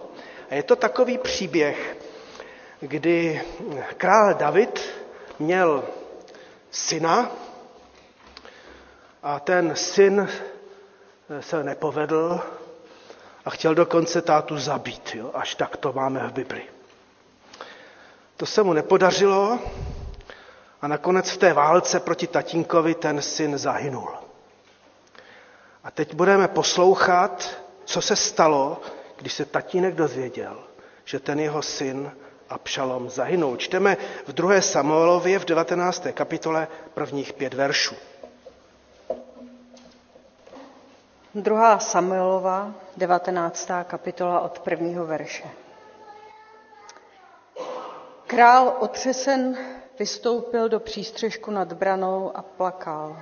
A 0.51 0.55
je 0.55 0.63
to 0.63 0.77
takový 0.77 1.19
příběh, 1.19 1.97
kdy 2.81 3.43
král 3.97 4.35
David 4.35 4.81
měl 5.39 5.85
syna 6.71 7.31
a 9.23 9.41
ten 9.41 9.77
syn 9.77 10.29
se 11.41 11.65
nepovedl 11.65 12.41
a 13.45 13.51
chtěl 13.51 13.75
dokonce 13.75 14.23
tátu 14.23 14.59
zabít, 14.59 15.11
jo? 15.15 15.31
až 15.35 15.55
tak 15.55 15.77
to 15.77 15.93
máme 15.93 16.21
v 16.29 16.33
Bibli. 16.33 16.63
To 18.37 18.47
se 18.47 18.63
mu 18.63 18.73
nepodařilo 18.73 19.59
a 20.83 20.89
nakonec 20.89 21.31
v 21.31 21.37
té 21.37 21.53
válce 21.53 22.01
proti 22.01 22.27
tatínkovi 22.27 22.95
ten 22.95 23.23
syn 23.23 23.59
zahynul. 23.59 24.11
A 25.85 25.91
teď 25.91 26.15
budeme 26.15 26.49
poslouchat, 26.49 27.51
co 27.85 28.01
se 28.03 28.17
stalo, 28.17 28.81
když 29.17 29.33
se 29.33 29.45
tatínek 29.45 29.95
dozvěděl, 29.95 30.59
že 31.05 31.21
ten 31.21 31.41
jeho 31.41 31.63
syn 31.63 32.13
Abšalom 32.49 33.11
zahynul. 33.11 33.57
Čteme 33.57 33.97
v 34.27 34.33
2. 34.33 34.61
Samuelově 34.61 35.39
v 35.39 35.45
19. 35.45 36.07
kapitole 36.15 36.69
prvních 36.95 37.33
pět 37.33 37.55
veršů. 37.55 37.95
2. 41.35 41.79
Samuelova, 41.79 42.73
19. 42.97 43.69
kapitola 43.85 44.41
od 44.41 44.59
prvního 44.59 45.07
verše. 45.07 45.45
Král 48.27 48.77
otřesen 48.81 49.59
vystoupil 49.99 50.69
do 50.69 50.81
přístřežku 50.81 51.51
nad 51.51 51.73
branou 51.73 52.33
a 52.35 52.43
plakal. 52.43 53.17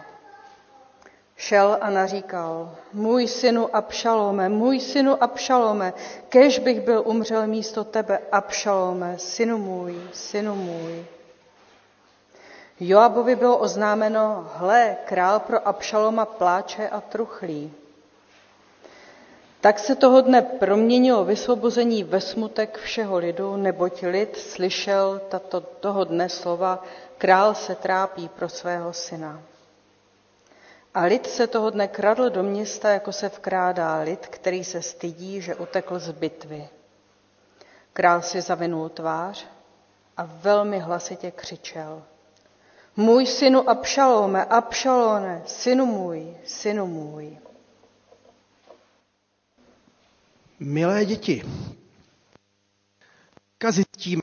Šel 1.37 1.79
a 1.81 1.91
naříkal, 1.91 2.75
můj 2.93 3.29
synu 3.29 3.77
Abšalome, 3.77 4.49
můj 4.49 4.81
synu 4.81 5.23
Abšalome, 5.23 5.93
kež 6.29 6.59
bych 6.59 6.81
byl 6.81 7.03
umřel 7.07 7.47
místo 7.47 7.85
tebe, 7.85 8.19
Abšalome, 8.33 9.19
synu 9.19 9.59
můj, 9.59 10.01
synu 10.13 10.55
můj. 10.55 11.07
Joabovi 12.81 13.37
bylo 13.37 13.59
oznámeno, 13.59 14.51
hle, 14.55 14.97
král 15.05 15.41
pro 15.41 15.69
Abšaloma 15.69 16.25
pláče 16.25 16.89
a 16.89 17.01
truchlí. 17.01 17.75
Tak 19.63 19.79
se 19.79 19.97
toho 19.97 20.21
dne 20.21 20.43
proměnilo 20.43 21.25
vysvobození 21.25 22.05
ve 22.05 22.21
smutek 22.21 22.79
všeho 22.79 23.19
lidu, 23.19 23.57
neboť 23.57 24.03
lid 24.03 24.37
slyšel 24.37 25.21
tato, 25.29 25.61
toho 25.61 26.05
dne 26.05 26.29
slova, 26.29 26.83
král 27.19 27.55
se 27.55 27.75
trápí 27.75 28.29
pro 28.29 28.49
svého 28.49 28.93
syna. 28.93 29.43
A 30.95 31.03
lid 31.03 31.27
se 31.27 31.47
toho 31.47 31.71
dne 31.71 31.89
kradl 31.89 32.31
do 32.31 32.43
města, 32.43 32.91
jako 32.91 33.13
se 33.13 33.29
vkrádá 33.29 33.99
lid, 33.99 34.27
který 34.27 34.65
se 34.65 34.83
stydí, 34.83 35.41
že 35.41 35.55
utekl 35.55 35.99
z 35.99 36.11
bitvy. 36.11 36.69
Král 37.93 38.23
si 38.23 38.41
zavinul 38.41 38.89
tvář 38.89 39.47
a 40.17 40.25
velmi 40.27 40.79
hlasitě 40.79 41.31
křičel. 41.31 42.03
Můj 42.97 43.27
synu 43.27 43.71
Abšalome, 43.71 44.45
Abšalone, 44.45 45.43
synu 45.47 45.87
můj, 45.87 46.37
synu 46.45 46.87
můj. 46.87 47.39
Milé 50.65 51.05
děti, 51.05 51.43
kazitím, 53.59 54.23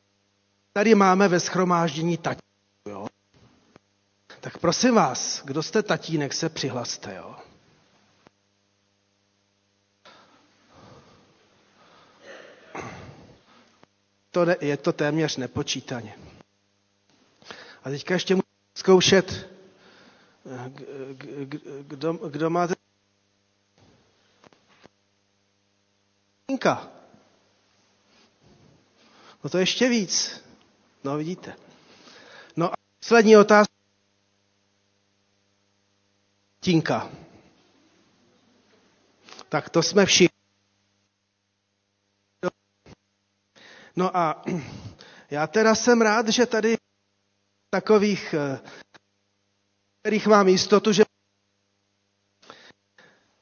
tady 0.74 0.96
máme 0.96 1.28
ve 1.28 1.40
schromáždění 1.40 2.18
tatínku, 2.18 2.90
jo? 2.90 3.08
Tak 4.42 4.58
prosím 4.58 4.96
vás, 4.96 5.42
kdo 5.46 5.64
jste 5.64 5.84
tatínek, 5.84 6.34
se 6.34 6.50
přihlaste, 6.50 7.16
jo? 7.16 7.36
To 14.32 14.46
ne, 14.46 14.56
je 14.62 14.78
to 14.78 14.94
téměř 14.94 15.38
nepočítaně. 15.38 16.16
A 17.84 17.90
teďka 17.90 18.14
ještě 18.14 18.36
musím 18.36 18.50
zkoušet, 18.76 19.50
kdo, 21.88 22.14
kdo 22.14 22.50
máte 22.50 22.79
Tinka. 26.60 26.92
No 29.44 29.50
to 29.50 29.58
ještě 29.58 29.90
víc. 29.90 30.44
No 31.04 31.18
vidíte. 31.18 31.56
No 32.56 32.72
a 32.72 32.76
poslední 33.00 33.38
otázka. 33.38 33.74
Tinka. 36.60 37.10
Tak 39.50 39.70
to 39.70 39.84
jsme 39.84 40.06
všichni. 40.06 40.40
No 43.96 44.18
a 44.18 44.44
já 45.30 45.48
teda 45.48 45.76
jsem 45.76 46.02
rád, 46.02 46.28
že 46.28 46.46
tady 46.46 46.78
takových, 47.70 48.34
eh, 48.34 48.60
kterých 50.02 50.28
mám 50.28 50.48
jistotu, 50.48 50.92
že 50.94 51.04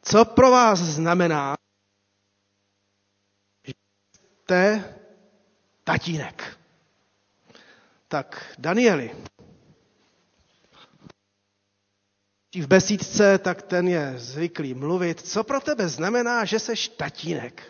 co 0.02 0.26
pro 0.26 0.52
vás 0.52 0.80
znamená 0.80 1.57
jste 4.48 4.84
tatínek. 5.84 6.58
Tak, 8.08 8.56
Danieli, 8.58 9.12
v 12.56 12.68
besídce, 12.68 13.38
tak 13.38 13.62
ten 13.62 13.88
je 13.88 14.14
zvyklý 14.18 14.74
mluvit. 14.74 15.22
Co 15.22 15.44
pro 15.44 15.60
tebe 15.62 15.88
znamená, 15.90 16.46
že 16.46 16.60
seš 16.60 16.88
tatínek? 16.88 17.64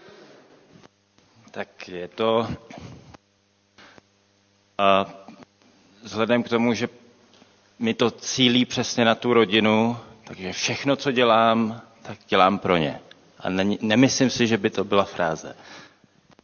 Tak 1.51 1.87
je 1.89 2.07
to... 2.07 2.47
A 4.77 5.05
vzhledem 6.03 6.43
k 6.43 6.49
tomu, 6.49 6.73
že 6.73 6.89
mi 7.79 7.93
to 7.93 8.11
cílí 8.11 8.65
přesně 8.65 9.05
na 9.05 9.15
tu 9.15 9.33
rodinu, 9.33 9.97
takže 10.23 10.53
všechno, 10.53 10.95
co 10.95 11.11
dělám, 11.11 11.81
tak 12.01 12.17
dělám 12.27 12.59
pro 12.59 12.77
ně. 12.77 12.99
A 13.39 13.49
ne, 13.49 13.65
nemyslím 13.81 14.29
si, 14.29 14.47
že 14.47 14.57
by 14.57 14.69
to 14.69 14.83
byla 14.83 15.03
fráze. 15.03 15.55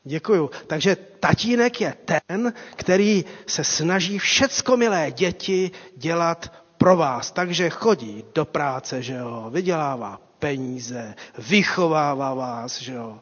Děkuju. 0.06 0.52
Takže 0.68 0.96
tatínek 0.96 1.82
je 1.82 1.94
ten, 2.06 2.54
který 2.76 3.26
se 3.48 3.64
snaží 3.64 4.20
všecko 4.20 4.78
milé 4.78 5.12
děti 5.12 5.72
dělat 5.98 6.64
pro 6.78 6.98
vás. 6.98 7.32
Takže 7.32 7.70
chodí 7.70 8.24
do 8.36 8.46
práce, 8.46 9.02
že 9.02 9.14
jo, 9.14 9.50
vydělává 9.54 10.22
peníze, 10.40 11.16
vychovává 11.38 12.34
vás, 12.34 12.82
že 12.82 12.94
jo, 12.94 13.22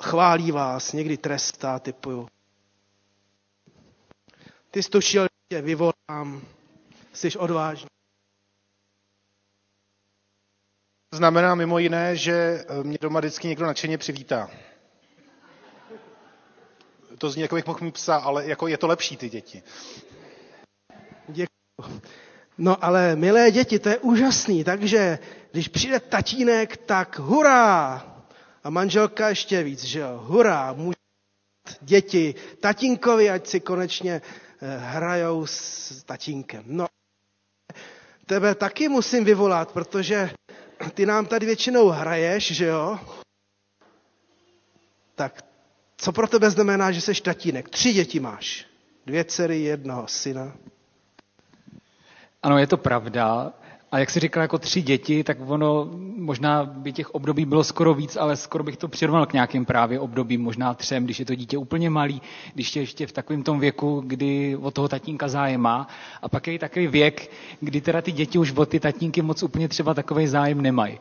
chválí 0.00 0.52
vás, 0.52 0.92
někdy 0.92 1.16
trestá, 1.16 1.78
typuju. 1.78 2.28
Ty 4.70 4.82
stušil, 4.82 5.26
tě 5.48 5.60
vyvolám, 5.62 6.42
jsi 7.12 7.30
odvážný. 7.38 7.86
Znamená 11.14 11.54
mimo 11.54 11.78
jiné, 11.78 12.16
že 12.16 12.64
mě 12.82 12.98
doma 13.00 13.20
vždycky 13.20 13.48
někdo 13.48 13.66
nadšeně 13.66 13.98
přivítá 13.98 14.50
to 17.22 17.30
zní, 17.30 17.42
jako 17.42 17.54
bych 17.54 17.66
mohl 17.66 17.78
mít 17.82 17.94
psa, 17.94 18.16
ale 18.16 18.46
jako 18.48 18.66
je 18.66 18.78
to 18.78 18.86
lepší 18.86 19.16
ty 19.16 19.28
děti. 19.28 19.62
Děkuji. 21.28 22.00
No 22.58 22.84
ale 22.84 23.16
milé 23.16 23.50
děti, 23.50 23.78
to 23.78 23.88
je 23.88 23.98
úžasný, 23.98 24.64
takže 24.64 25.18
když 25.52 25.68
přijde 25.68 26.00
tatínek, 26.00 26.76
tak 26.76 27.18
hurá! 27.18 28.06
A 28.64 28.70
manželka 28.70 29.28
ještě 29.28 29.62
víc, 29.62 29.84
že 29.84 30.00
jo? 30.00 30.20
Hurá! 30.24 30.72
Může 30.72 30.96
děti 31.80 32.34
tatínkovi, 32.60 33.30
ať 33.30 33.46
si 33.46 33.60
konečně 33.60 34.22
eh, 34.62 34.76
hrajou 34.78 35.46
s 35.46 36.02
tatínkem. 36.02 36.62
No, 36.66 36.86
tebe 38.26 38.54
taky 38.54 38.88
musím 38.88 39.24
vyvolat, 39.24 39.72
protože 39.72 40.30
ty 40.94 41.06
nám 41.06 41.26
tady 41.26 41.46
většinou 41.46 41.88
hraješ, 41.88 42.52
že 42.52 42.66
jo? 42.66 42.98
Tak 45.14 45.51
co 46.02 46.12
pro 46.12 46.26
tebe 46.28 46.50
znamená, 46.50 46.92
že 46.92 47.00
jsi 47.00 47.22
tatínek? 47.22 47.68
Tři 47.68 47.92
děti 47.92 48.20
máš. 48.20 48.66
Dvě 49.06 49.24
dcery, 49.24 49.60
jednoho 49.60 50.04
syna. 50.06 50.52
Ano, 52.42 52.58
je 52.58 52.66
to 52.66 52.76
pravda. 52.76 53.52
A 53.92 53.98
jak 53.98 54.10
jsi 54.10 54.20
říkal, 54.20 54.42
jako 54.42 54.58
tři 54.58 54.82
děti, 54.82 55.24
tak 55.24 55.36
ono 55.46 55.88
možná 56.16 56.64
by 56.64 56.92
těch 56.92 57.10
období 57.14 57.44
bylo 57.44 57.64
skoro 57.64 57.94
víc, 57.94 58.16
ale 58.16 58.36
skoro 58.36 58.64
bych 58.64 58.76
to 58.76 58.88
přirovnal 58.88 59.26
k 59.26 59.32
nějakým 59.32 59.64
právě 59.64 60.00
obdobím, 60.00 60.42
možná 60.42 60.74
třem, 60.74 61.04
když 61.04 61.18
je 61.18 61.24
to 61.24 61.34
dítě 61.34 61.58
úplně 61.58 61.90
malý, 61.90 62.22
když 62.54 62.76
je 62.76 62.82
ještě 62.82 63.06
v 63.06 63.12
takovém 63.12 63.42
tom 63.42 63.60
věku, 63.60 64.02
kdy 64.06 64.56
od 64.56 64.74
toho 64.74 64.88
tatínka 64.88 65.28
zájem 65.28 65.60
má. 65.60 65.88
A 66.22 66.28
pak 66.28 66.46
je 66.46 66.54
i 66.54 66.58
takový 66.58 66.86
věk, 66.86 67.30
kdy 67.60 67.80
teda 67.80 68.02
ty 68.02 68.12
děti 68.12 68.38
už 68.38 68.52
od 68.52 68.68
ty 68.68 68.80
tatínky 68.80 69.22
moc 69.22 69.42
úplně 69.42 69.68
třeba 69.68 69.94
takový 69.94 70.26
zájem 70.26 70.60
nemají. 70.60 70.98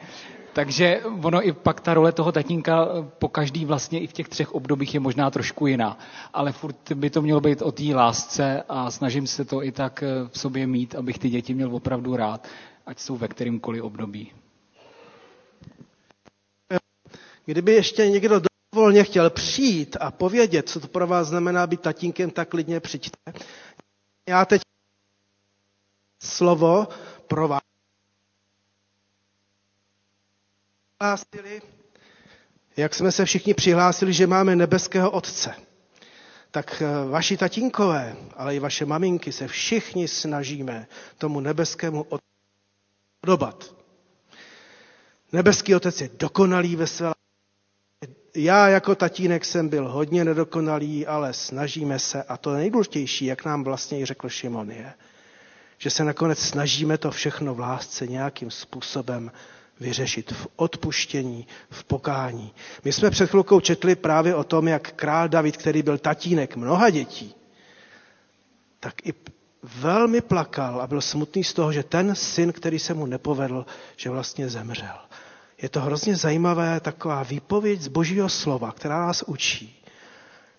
Takže 0.53 1.01
ono 1.23 1.47
i 1.47 1.51
pak 1.53 1.79
ta 1.81 1.93
role 1.93 2.11
toho 2.11 2.31
tatínka 2.31 2.87
po 3.19 3.27
každý 3.29 3.65
vlastně 3.65 3.99
i 3.99 4.07
v 4.07 4.13
těch 4.13 4.29
třech 4.29 4.51
obdobích 4.53 4.93
je 4.93 4.99
možná 4.99 5.31
trošku 5.31 5.67
jiná. 5.67 5.97
Ale 6.33 6.51
furt 6.51 6.91
by 6.91 7.09
to 7.09 7.21
mělo 7.21 7.41
být 7.41 7.61
o 7.61 7.71
té 7.71 7.83
lásce 7.95 8.63
a 8.69 8.91
snažím 8.91 9.27
se 9.27 9.45
to 9.45 9.63
i 9.63 9.71
tak 9.71 10.03
v 10.31 10.39
sobě 10.39 10.67
mít, 10.67 10.95
abych 10.95 11.19
ty 11.19 11.29
děti 11.29 11.53
měl 11.53 11.75
opravdu 11.75 12.15
rád, 12.15 12.47
ať 12.85 12.99
jsou 12.99 13.17
ve 13.17 13.27
kterýmkoliv 13.27 13.83
období. 13.83 14.31
Kdyby 17.45 17.71
ještě 17.73 18.09
někdo 18.09 18.41
volně 18.75 19.03
chtěl 19.03 19.29
přijít 19.29 19.97
a 19.99 20.11
povědět, 20.11 20.69
co 20.69 20.79
to 20.79 20.87
pro 20.87 21.07
vás 21.07 21.27
znamená 21.27 21.67
být 21.67 21.81
tatínkem, 21.81 22.31
tak 22.31 22.49
klidně 22.49 22.79
přijďte. 22.79 23.17
Já 24.29 24.45
teď 24.45 24.61
slovo 26.23 26.87
pro 27.27 27.47
vás. 27.47 27.60
Jak 32.77 32.95
jsme 32.95 33.11
se 33.11 33.25
všichni 33.25 33.53
přihlásili, 33.53 34.13
že 34.13 34.27
máme 34.27 34.55
nebeského 34.55 35.11
Otce, 35.11 35.53
tak 36.51 36.81
eh, 36.81 37.09
vaši 37.09 37.37
tatínkové, 37.37 38.15
ale 38.35 38.55
i 38.55 38.59
vaše 38.59 38.85
maminky 38.85 39.31
se 39.31 39.47
všichni 39.47 40.07
snažíme 40.07 40.87
tomu 41.17 41.39
nebeskému 41.39 42.01
Otci 42.03 42.25
podobat. 43.21 43.75
Nebeský 45.31 45.75
Otec 45.75 46.01
je 46.01 46.09
dokonalý 46.19 46.75
ve 46.75 46.87
své 46.87 47.11
já 48.35 48.67
jako 48.67 48.95
tatínek 48.95 49.45
jsem 49.45 49.69
byl 49.69 49.87
hodně 49.89 50.25
nedokonalý, 50.25 51.07
ale 51.07 51.33
snažíme 51.33 51.99
se 51.99 52.23
a 52.23 52.37
to 52.37 52.53
nejdůležitější, 52.53 53.25
jak 53.25 53.45
nám 53.45 53.63
vlastně 53.63 53.99
i 53.99 54.05
řekl 54.05 54.29
Šimon, 54.29 54.71
je, 54.71 54.93
že 55.77 55.89
se 55.89 56.03
nakonec 56.03 56.39
snažíme 56.39 56.97
to 56.97 57.11
všechno 57.11 57.55
v 57.55 57.59
lásce 57.59 58.07
nějakým 58.07 58.51
způsobem 58.51 59.31
vyřešit 59.81 60.31
v 60.31 60.47
odpuštění, 60.55 61.47
v 61.69 61.83
pokání. 61.83 62.53
My 62.83 62.93
jsme 62.93 63.09
před 63.09 63.29
chvilkou 63.29 63.59
četli 63.59 63.95
právě 63.95 64.35
o 64.35 64.43
tom, 64.43 64.67
jak 64.67 64.91
král 64.91 65.27
David, 65.29 65.57
který 65.57 65.81
byl 65.83 65.97
tatínek 65.97 66.55
mnoha 66.55 66.89
dětí, 66.89 67.35
tak 68.79 69.05
i 69.07 69.13
velmi 69.63 70.21
plakal 70.21 70.81
a 70.81 70.87
byl 70.87 71.01
smutný 71.01 71.43
z 71.43 71.53
toho, 71.53 71.71
že 71.71 71.83
ten 71.83 72.15
syn, 72.15 72.51
který 72.53 72.79
se 72.79 72.93
mu 72.93 73.05
nepovedl, 73.05 73.65
že 73.97 74.09
vlastně 74.09 74.49
zemřel 74.49 74.97
je 75.61 75.69
to 75.69 75.81
hrozně 75.81 76.15
zajímavé 76.15 76.79
taková 76.79 77.23
výpověď 77.23 77.81
z 77.81 77.87
božího 77.87 78.29
slova, 78.29 78.71
která 78.71 78.99
nás 79.07 79.23
učí, 79.27 79.83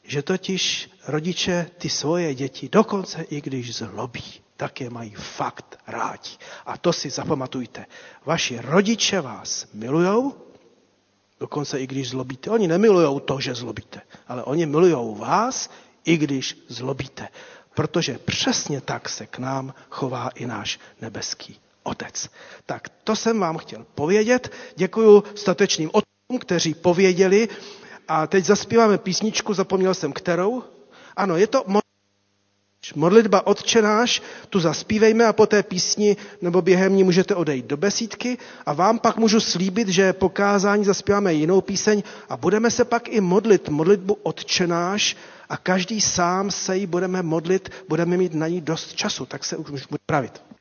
že 0.04 0.22
totiž 0.22 0.90
rodiče 1.06 1.66
ty 1.78 1.88
svoje 1.88 2.34
děti, 2.34 2.68
dokonce 2.72 3.22
i 3.22 3.40
když 3.40 3.74
zlobí, 3.76 4.24
tak 4.62 4.80
je 4.80 4.90
mají 4.90 5.10
fakt 5.18 5.78
rádi. 5.86 6.30
A 6.66 6.78
to 6.78 6.92
si 6.92 7.10
zapamatujte. 7.10 7.86
Vaši 8.24 8.58
rodiče 8.62 9.20
vás 9.20 9.66
milujou, 9.74 10.34
dokonce 11.40 11.80
i 11.80 11.86
když 11.86 12.10
zlobíte. 12.10 12.50
Oni 12.50 12.68
nemilujou 12.68 13.20
to, 13.20 13.40
že 13.40 13.54
zlobíte, 13.54 14.00
ale 14.28 14.42
oni 14.44 14.66
milujou 14.66 15.14
vás, 15.14 15.70
i 16.04 16.16
když 16.16 16.58
zlobíte. 16.68 17.28
Protože 17.74 18.18
přesně 18.18 18.80
tak 18.80 19.08
se 19.08 19.26
k 19.26 19.38
nám 19.38 19.74
chová 19.90 20.28
i 20.28 20.46
náš 20.46 20.78
nebeský 21.00 21.58
otec. 21.82 22.28
Tak 22.66 22.88
to 23.04 23.16
jsem 23.16 23.40
vám 23.40 23.58
chtěl 23.58 23.86
povědět. 23.94 24.52
Děkuji 24.76 25.22
statečným 25.34 25.90
otcům, 25.92 26.38
kteří 26.38 26.74
pověděli. 26.74 27.48
A 28.08 28.26
teď 28.26 28.44
zaspíváme 28.44 28.98
písničku, 28.98 29.54
zapomněl 29.54 29.94
jsem 29.94 30.12
kterou. 30.12 30.62
Ano, 31.16 31.36
je 31.36 31.46
to 31.46 31.64
modlitba 32.94 33.46
Otčenáš, 33.46 34.22
tu 34.50 34.60
zaspívejme 34.60 35.26
a 35.26 35.32
po 35.32 35.46
té 35.46 35.62
písni 35.62 36.16
nebo 36.42 36.62
během 36.62 36.96
ní 36.96 37.04
můžete 37.04 37.34
odejít 37.34 37.66
do 37.66 37.76
besídky 37.76 38.38
a 38.66 38.72
vám 38.72 38.98
pak 38.98 39.16
můžu 39.16 39.40
slíbit, 39.40 39.88
že 39.88 40.12
po 40.12 40.28
kázání 40.28 40.84
zaspíváme 40.84 41.34
jinou 41.34 41.60
píseň 41.60 42.02
a 42.28 42.36
budeme 42.36 42.70
se 42.70 42.84
pak 42.84 43.08
i 43.08 43.20
modlit 43.20 43.68
modlitbu 43.68 44.18
Otčenáš 44.22 45.16
a 45.48 45.56
každý 45.56 46.00
sám 46.00 46.50
se 46.50 46.76
jí 46.76 46.86
budeme 46.86 47.22
modlit, 47.22 47.70
budeme 47.88 48.16
mít 48.16 48.34
na 48.34 48.48
ní 48.48 48.60
dost 48.60 48.94
času, 48.94 49.26
tak 49.26 49.44
se 49.44 49.56
už 49.56 49.70
můžeme 49.70 49.98
pravit. 50.06 50.51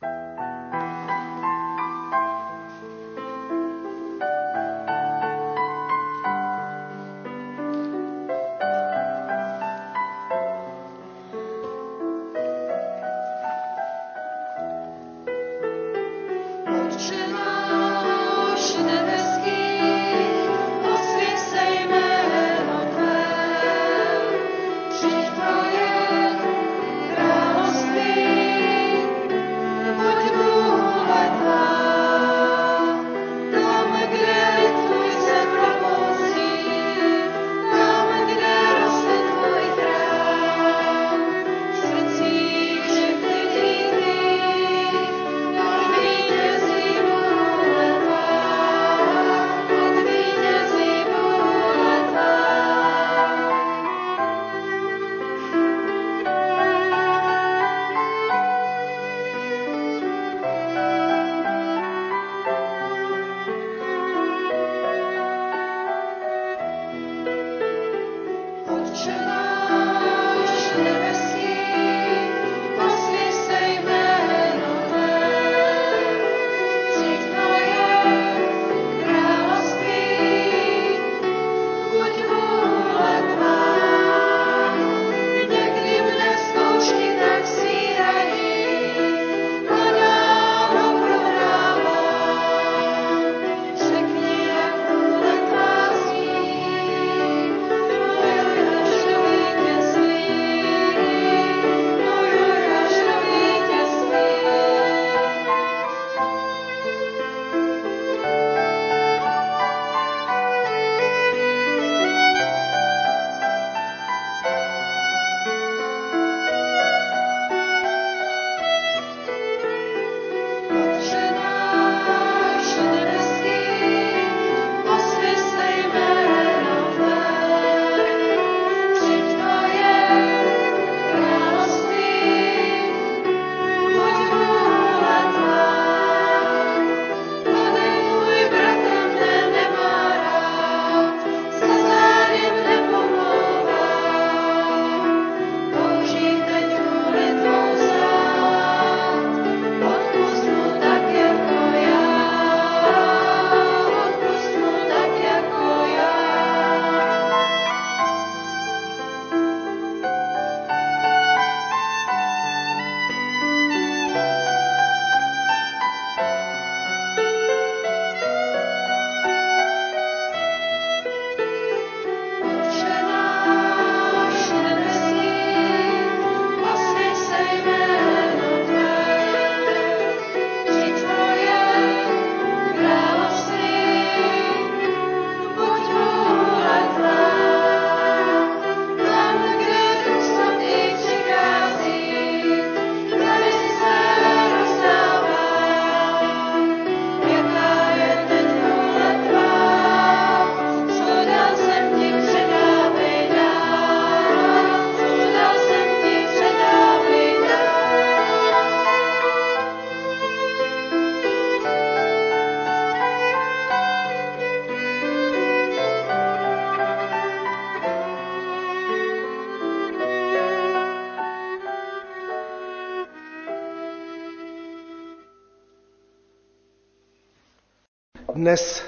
Dnes 228.52 228.84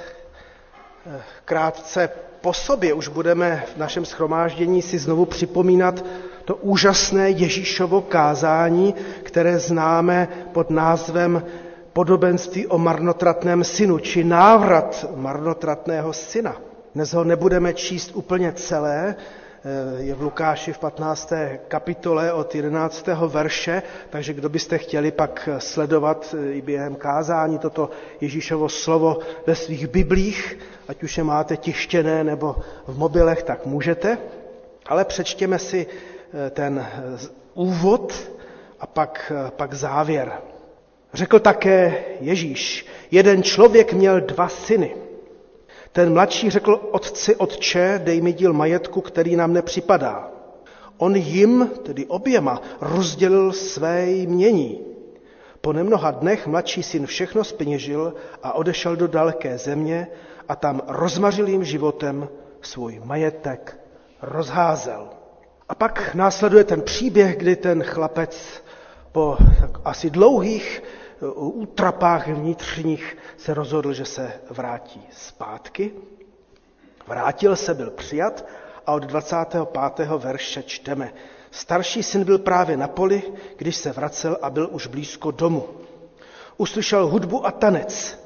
eh, 1.05 1.21
krátce 1.45 2.09
po 2.41 2.53
sobě 2.53 2.93
už 2.93 3.07
budeme 3.07 3.63
v 3.75 3.77
našem 3.77 4.05
schromáždění 4.05 4.81
si 4.81 4.99
znovu 4.99 5.25
připomínat 5.25 6.05
to 6.45 6.55
úžasné 6.55 7.29
Ježíšovo 7.29 8.01
kázání, 8.01 8.95
které 9.23 9.59
známe 9.59 10.27
pod 10.51 10.69
názvem 10.69 11.43
podobenství 11.93 12.67
o 12.67 12.77
marnotratném 12.77 13.63
synu, 13.63 13.99
či 13.99 14.23
návrat 14.23 15.05
marnotratného 15.15 16.13
syna. 16.13 16.55
Dnes 16.95 17.13
ho 17.13 17.23
nebudeme 17.23 17.73
číst 17.73 18.11
úplně 18.13 18.51
celé, 18.51 19.15
je 19.97 20.15
v 20.15 20.21
Lukáši 20.21 20.73
v 20.73 20.79
15. 20.79 21.33
kapitole 21.67 22.33
od 22.33 22.55
11. 22.55 23.07
verše, 23.27 23.83
takže 24.09 24.33
kdo 24.33 24.49
byste 24.49 24.77
chtěli 24.77 25.11
pak 25.11 25.49
sledovat 25.57 26.35
eh, 26.39 26.51
i 26.51 26.61
během 26.61 26.95
kázání 26.95 27.59
toto 27.59 27.89
Ježíšovo 28.21 28.69
slovo 28.69 29.19
ve 29.47 29.55
svých 29.55 29.87
biblích, 29.87 30.57
ať 30.87 31.03
už 31.03 31.17
je 31.17 31.23
máte 31.23 31.57
tištěné 31.57 32.23
nebo 32.23 32.55
v 32.87 32.97
mobilech, 32.97 33.43
tak 33.43 33.65
můžete. 33.65 34.17
Ale 34.85 35.05
přečtěme 35.05 35.59
si 35.59 35.87
eh, 35.87 36.49
ten 36.49 36.85
úvod 37.53 38.13
a 38.79 38.87
pak, 38.87 39.31
pak 39.55 39.73
závěr. 39.73 40.31
Řekl 41.13 41.39
také 41.39 42.03
Ježíš, 42.19 42.85
jeden 43.11 43.43
člověk 43.43 43.93
měl 43.93 44.21
dva 44.21 44.47
syny. 44.49 44.95
Ten 45.93 46.13
mladší 46.13 46.49
řekl 46.49 46.89
otci, 46.91 47.35
otče, 47.35 48.01
dej 48.03 48.21
mi 48.21 48.33
díl 48.33 48.53
majetku, 48.53 49.01
který 49.01 49.35
nám 49.35 49.53
nepřipadá. 49.53 50.31
On 50.97 51.15
jim, 51.15 51.69
tedy 51.83 52.05
oběma, 52.05 52.61
rozdělil 52.81 53.51
své 53.51 54.05
jmění. 54.05 54.81
Po 55.61 55.73
nemnoha 55.73 56.11
dnech 56.11 56.47
mladší 56.47 56.83
syn 56.83 57.05
všechno 57.05 57.43
speněžil 57.43 58.13
a 58.43 58.53
odešel 58.53 58.95
do 58.95 59.07
daleké 59.07 59.57
země 59.57 60.07
a 60.49 60.55
tam 60.55 60.81
rozmařil 60.87 61.47
jim 61.47 61.63
životem 61.63 62.29
svůj 62.61 63.01
majetek, 63.03 63.79
rozházel. 64.21 65.09
A 65.69 65.75
pak 65.75 66.15
následuje 66.15 66.63
ten 66.63 66.81
příběh, 66.81 67.37
kdy 67.37 67.55
ten 67.55 67.83
chlapec 67.83 68.63
po 69.11 69.37
asi 69.85 70.09
dlouhých 70.09 70.83
útrapách 71.33 72.27
vnitřních 72.27 73.17
se 73.37 73.53
rozhodl, 73.53 73.93
že 73.93 74.05
se 74.05 74.31
vrátí 74.49 75.01
zpátky. 75.11 75.91
Vrátil 77.07 77.55
se, 77.55 77.73
byl 77.73 77.91
přijat 77.91 78.45
a 78.85 78.91
od 78.93 79.03
25. 79.03 80.07
verše 80.17 80.63
čteme. 80.63 81.13
Starší 81.51 82.03
syn 82.03 82.23
byl 82.23 82.39
právě 82.39 82.77
na 82.77 82.87
poli, 82.87 83.23
když 83.57 83.75
se 83.75 83.91
vracel 83.91 84.37
a 84.41 84.49
byl 84.49 84.69
už 84.71 84.87
blízko 84.87 85.31
domu. 85.31 85.65
Uslyšel 86.57 87.07
hudbu 87.07 87.45
a 87.45 87.51
tanec. 87.51 88.19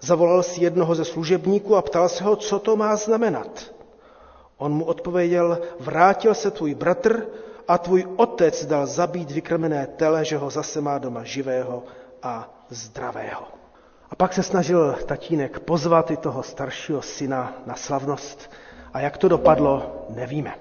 Zavolal 0.00 0.42
si 0.42 0.64
jednoho 0.64 0.94
ze 0.94 1.04
služebníků 1.04 1.76
a 1.76 1.82
ptal 1.82 2.08
se 2.08 2.24
ho, 2.24 2.36
co 2.36 2.58
to 2.58 2.76
má 2.76 2.96
znamenat. 2.96 3.74
On 4.56 4.72
mu 4.72 4.84
odpověděl, 4.84 5.58
vrátil 5.80 6.34
se 6.34 6.50
tvůj 6.50 6.74
bratr 6.74 7.26
a 7.68 7.78
tvůj 7.78 8.04
otec 8.16 8.66
dal 8.66 8.86
zabít 8.86 9.30
vykrmené 9.30 9.86
tele, 9.86 10.24
že 10.24 10.36
ho 10.36 10.50
zase 10.50 10.80
má 10.80 10.98
doma 10.98 11.24
živého 11.24 11.82
a 12.24 12.50
zdravého. 12.68 13.46
A 14.10 14.16
pak 14.16 14.32
se 14.32 14.42
snažil 14.42 14.92
tatínek 15.06 15.60
pozvat 15.60 16.10
i 16.10 16.16
toho 16.16 16.42
staršího 16.42 17.02
syna 17.02 17.52
na 17.66 17.74
slavnost. 17.74 18.50
A 18.92 19.00
jak 19.00 19.18
to 19.18 19.28
dopadlo, 19.28 20.06
nevíme. 20.10 20.54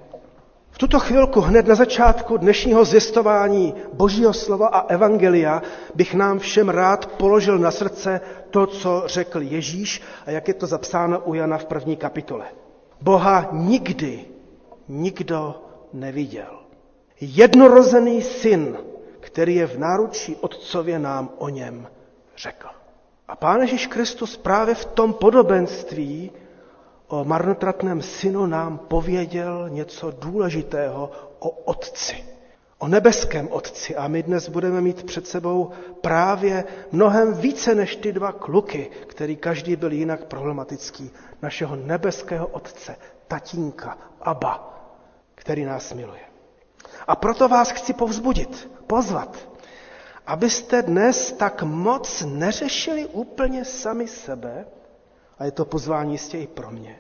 V 0.72 0.78
tuto 0.78 1.00
chvilku, 1.00 1.42
hned 1.42 1.68
na 1.68 1.76
začátku 1.76 2.38
dnešního 2.38 2.86
zvěstování 2.86 3.74
Božího 3.94 4.34
slova 4.34 4.68
a 4.68 4.88
evangelia, 4.88 5.62
bych 5.96 6.14
nám 6.14 6.40
všem 6.40 6.70
rád 6.70 7.06
položil 7.06 7.60
na 7.60 7.72
srdce 7.72 8.22
to, 8.50 8.68
co 8.68 9.04
řekl 9.06 9.42
Ježíš 9.42 10.02
a 10.26 10.32
jak 10.32 10.48
je 10.48 10.54
to 10.54 10.68
zapsáno 10.68 11.20
u 11.20 11.34
Jana 11.34 11.58
v 11.58 11.66
první 11.66 11.96
kapitole. 11.98 12.46
Boha 13.02 13.50
nikdy 13.52 14.26
nikdo 14.88 15.56
neviděl. 15.94 16.60
Jednorozený 17.22 18.22
syn 18.22 18.78
který 19.34 19.56
je 19.56 19.68
v 19.68 19.80
náručí 19.80 20.36
Otcově 20.36 21.00
nám 21.00 21.30
o 21.38 21.50
něm 21.50 21.88
řekl. 22.38 22.68
A 23.28 23.36
Pán 23.36 23.62
Ježíš 23.62 23.88
Kristus 23.88 24.38
právě 24.38 24.76
v 24.76 24.86
tom 24.86 25.14
podobenství 25.14 26.32
o 27.08 27.24
marnotratném 27.26 28.02
synu 28.02 28.46
nám 28.46 28.78
pověděl 28.78 29.70
něco 29.70 30.12
důležitého 30.12 31.12
o 31.40 31.50
Otci. 31.50 32.26
O 32.78 32.88
nebeském 32.88 33.48
Otci. 33.52 33.96
A 33.96 34.08
my 34.08 34.24
dnes 34.24 34.50
budeme 34.50 34.82
mít 34.82 35.04
před 35.04 35.28
sebou 35.28 35.72
právě 36.02 36.64
mnohem 36.92 37.34
více 37.34 37.76
než 37.76 37.96
ty 37.96 38.14
dva 38.14 38.32
kluky, 38.32 38.90
který 39.08 39.36
každý 39.36 39.76
byl 39.76 39.92
jinak 39.92 40.26
problematický. 40.26 41.12
Našeho 41.42 41.76
nebeského 41.76 42.48
Otce, 42.48 42.96
tatínka, 43.28 43.98
Aba, 44.22 44.84
který 45.36 45.66
nás 45.66 45.94
miluje. 45.94 46.22
A 47.08 47.16
proto 47.16 47.48
vás 47.48 47.72
chci 47.72 47.94
povzbudit, 47.94 48.70
pozvat, 48.88 49.38
abyste 50.28 50.82
dnes 50.82 51.32
tak 51.32 51.64
moc 51.64 52.24
neřešili 52.28 53.06
úplně 53.06 53.66
sami 53.66 54.08
sebe, 54.08 54.66
a 55.40 55.46
je 55.46 55.52
to 55.52 55.66
pozvání 55.66 56.12
jistě 56.12 56.38
i 56.38 56.48
pro 56.48 56.72
mě, 56.72 56.96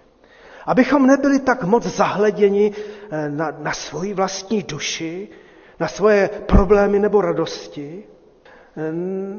abychom 0.65 1.07
nebyli 1.07 1.39
tak 1.39 1.63
moc 1.63 1.83
zahleděni 1.83 2.71
eh, 3.11 3.29
na, 3.29 3.51
na 3.59 3.73
svoji 3.73 4.13
vlastní 4.13 4.63
duši, 4.63 5.29
na 5.79 5.87
svoje 5.87 6.29
problémy 6.29 6.99
nebo 6.99 7.21
radosti, 7.21 8.03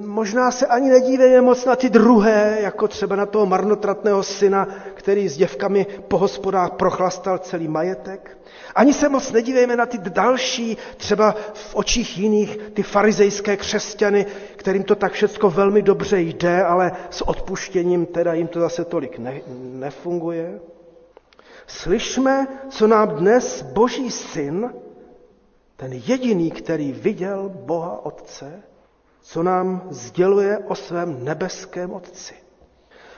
Možná 0.04 0.50
se 0.50 0.66
ani 0.66 0.90
nedívejme 0.90 1.40
moc 1.40 1.64
na 1.64 1.76
ty 1.76 1.90
druhé, 1.90 2.58
jako 2.60 2.88
třeba 2.88 3.16
na 3.16 3.26
toho 3.26 3.46
marnotratného 3.46 4.22
syna, 4.22 4.68
který 4.94 5.28
s 5.28 5.36
děvkami 5.36 5.86
po 6.08 6.18
hospodách 6.18 6.70
prochlastal 6.70 7.38
celý 7.38 7.68
majetek. 7.68 8.38
Ani 8.74 8.92
se 8.92 9.08
moc 9.08 9.32
nedívejme 9.32 9.76
na 9.76 9.86
ty 9.86 9.98
další, 9.98 10.76
třeba 10.96 11.34
v 11.54 11.74
očích 11.74 12.18
jiných, 12.18 12.56
ty 12.74 12.82
farizejské 12.82 13.56
křesťany, 13.56 14.26
kterým 14.56 14.82
to 14.82 14.94
tak 14.94 15.12
všecko 15.12 15.50
velmi 15.50 15.82
dobře 15.82 16.20
jde, 16.20 16.64
ale 16.64 16.92
s 17.10 17.28
odpuštěním 17.28 18.06
teda 18.06 18.34
jim 18.34 18.46
to 18.46 18.60
zase 18.60 18.84
tolik 18.84 19.18
ne, 19.18 19.40
nefunguje. 19.56 20.60
Slyšme, 21.66 22.46
co 22.68 22.86
nám 22.86 23.08
dnes 23.08 23.62
Boží 23.62 24.10
syn, 24.10 24.70
ten 25.76 25.92
jediný, 25.92 26.50
který 26.50 26.92
viděl 26.92 27.50
Boha 27.54 28.06
Otce, 28.06 28.62
co 29.24 29.42
nám 29.42 29.82
sděluje 29.90 30.58
o 30.58 30.74
svém 30.74 31.24
nebeském 31.24 31.92
Otci. 31.92 32.34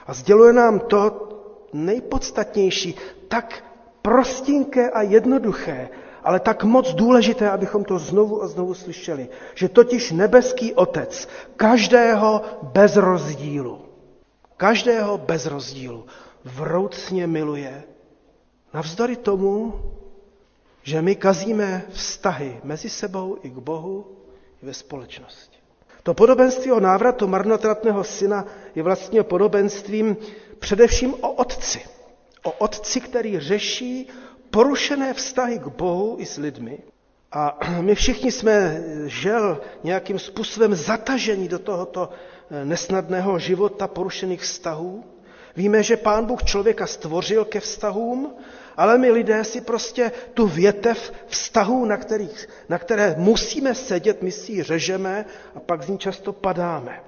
A 0.07 0.13
sděluje 0.13 0.53
nám 0.53 0.79
to 0.79 1.29
nejpodstatnější, 1.73 2.95
tak 3.27 3.63
prostinké 4.01 4.89
a 4.89 5.01
jednoduché, 5.01 5.89
ale 6.23 6.39
tak 6.39 6.63
moc 6.63 6.93
důležité, 6.93 7.49
abychom 7.49 7.83
to 7.83 7.99
znovu 7.99 8.43
a 8.43 8.47
znovu 8.47 8.73
slyšeli, 8.73 9.29
že 9.55 9.69
totiž 9.69 10.11
nebeský 10.11 10.73
Otec 10.73 11.27
každého 11.55 12.41
bez 12.63 12.95
rozdílu, 12.95 13.81
každého 14.57 15.17
bez 15.17 15.45
rozdílu 15.45 16.05
vroucně 16.45 17.27
miluje, 17.27 17.83
navzdory 18.73 19.15
tomu, 19.15 19.73
že 20.83 21.01
my 21.01 21.15
kazíme 21.15 21.85
vztahy 21.89 22.59
mezi 22.63 22.89
sebou 22.89 23.37
i 23.43 23.49
k 23.49 23.57
Bohu 23.57 24.05
i 24.63 24.65
ve 24.65 24.73
společnosti. 24.73 25.56
To 26.07 26.13
podobenství 26.13 26.71
o 26.71 26.79
návratu 26.79 27.27
marnotratného 27.27 28.03
syna 28.03 28.45
je 28.75 28.83
vlastně 28.83 29.23
podobenstvím 29.23 30.17
především 30.59 31.13
o 31.13 31.31
otci. 31.31 31.81
O 32.43 32.51
otci, 32.51 33.01
který 33.01 33.39
řeší 33.39 34.07
porušené 34.51 35.13
vztahy 35.13 35.59
k 35.59 35.67
Bohu 35.67 36.15
i 36.19 36.25
s 36.25 36.37
lidmi. 36.37 36.79
A 37.31 37.57
my 37.81 37.95
všichni 37.95 38.31
jsme, 38.31 38.83
žel, 39.05 39.61
nějakým 39.83 40.19
způsobem 40.19 40.75
zataženi 40.75 41.47
do 41.47 41.59
tohoto 41.59 42.09
eh, 42.51 42.65
nesnadného 42.65 43.39
života 43.39 43.87
porušených 43.87 44.41
vztahů. 44.41 45.03
Víme, 45.55 45.83
že 45.83 45.97
Pán 45.97 46.25
Bůh 46.25 46.43
člověka 46.43 46.87
stvořil 46.87 47.45
ke 47.45 47.59
vztahům 47.59 48.33
ale 48.77 48.97
my 48.97 49.11
lidé 49.11 49.43
si 49.43 49.61
prostě 49.61 50.11
tu 50.33 50.47
větev 50.47 51.13
vztahů, 51.27 51.85
na, 51.85 51.97
kterých, 51.97 52.49
na 52.69 52.79
které 52.79 53.15
musíme 53.17 53.75
sedět, 53.75 54.21
my 54.21 54.31
si 54.31 54.51
ji 54.51 54.63
řežeme 54.63 55.25
a 55.55 55.59
pak 55.59 55.83
z 55.83 55.87
ní 55.87 55.97
často 55.97 56.33
padáme. 56.33 57.03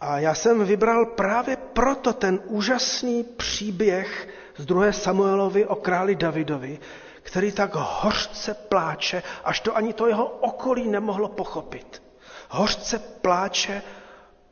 A 0.00 0.18
já 0.18 0.34
jsem 0.34 0.64
vybral 0.64 1.06
právě 1.06 1.56
proto 1.56 2.12
ten 2.12 2.40
úžasný 2.44 3.24
příběh 3.24 4.28
z 4.56 4.66
druhé 4.66 4.92
Samuelovi 4.92 5.66
o 5.66 5.74
králi 5.74 6.14
Davidovi, 6.16 6.78
který 7.22 7.52
tak 7.52 7.70
hořce 7.74 8.54
pláče, 8.54 9.22
až 9.44 9.60
to 9.60 9.76
ani 9.76 9.92
to 9.92 10.06
jeho 10.06 10.26
okolí 10.26 10.88
nemohlo 10.88 11.28
pochopit. 11.28 12.02
Hořce 12.48 12.98
pláče 12.98 13.82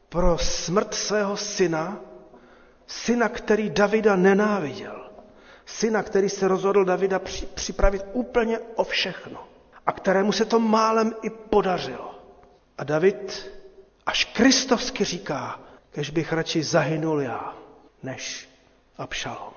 pro 0.08 0.38
smrt 0.38 0.94
svého 0.94 1.36
syna, 1.36 2.00
syna, 2.86 3.28
který 3.28 3.70
Davida 3.70 4.16
nenáviděl 4.16 5.07
syna, 5.68 6.02
který 6.02 6.28
se 6.28 6.48
rozhodl 6.48 6.84
Davida 6.84 7.20
připravit 7.54 8.02
úplně 8.12 8.58
o 8.74 8.84
všechno 8.84 9.44
a 9.86 9.92
kterému 9.92 10.32
se 10.32 10.44
to 10.44 10.60
málem 10.60 11.12
i 11.22 11.30
podařilo. 11.30 12.14
A 12.78 12.84
David 12.84 13.50
až 14.06 14.24
kristovsky 14.24 15.04
říká, 15.04 15.60
kež 15.90 16.10
bych 16.10 16.32
radši 16.32 16.62
zahynul 16.62 17.20
já, 17.20 17.54
než 18.02 18.48
Abšalom. 18.98 19.52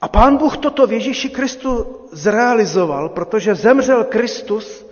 A 0.00 0.08
pán 0.08 0.36
Bůh 0.36 0.56
toto 0.56 0.86
v 0.86 0.92
Ježíši 0.92 1.28
Kristu 1.30 2.00
zrealizoval, 2.12 3.08
protože 3.08 3.54
zemřel 3.54 4.04
Kristus 4.04 4.86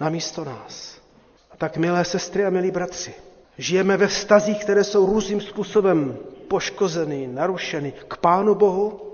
na 0.00 0.08
místo 0.08 0.44
nás. 0.44 1.00
A 1.50 1.56
tak, 1.56 1.76
milé 1.76 2.04
sestry 2.04 2.44
a 2.44 2.50
milí 2.50 2.70
bratři, 2.70 3.14
žijeme 3.58 3.96
ve 3.96 4.06
vztazích, 4.06 4.62
které 4.64 4.84
jsou 4.84 5.06
různým 5.06 5.40
způsobem 5.40 6.18
poškozeny, 6.48 7.26
narušeny 7.26 7.92
k 8.08 8.16
Pánu 8.16 8.54
Bohu 8.54 9.09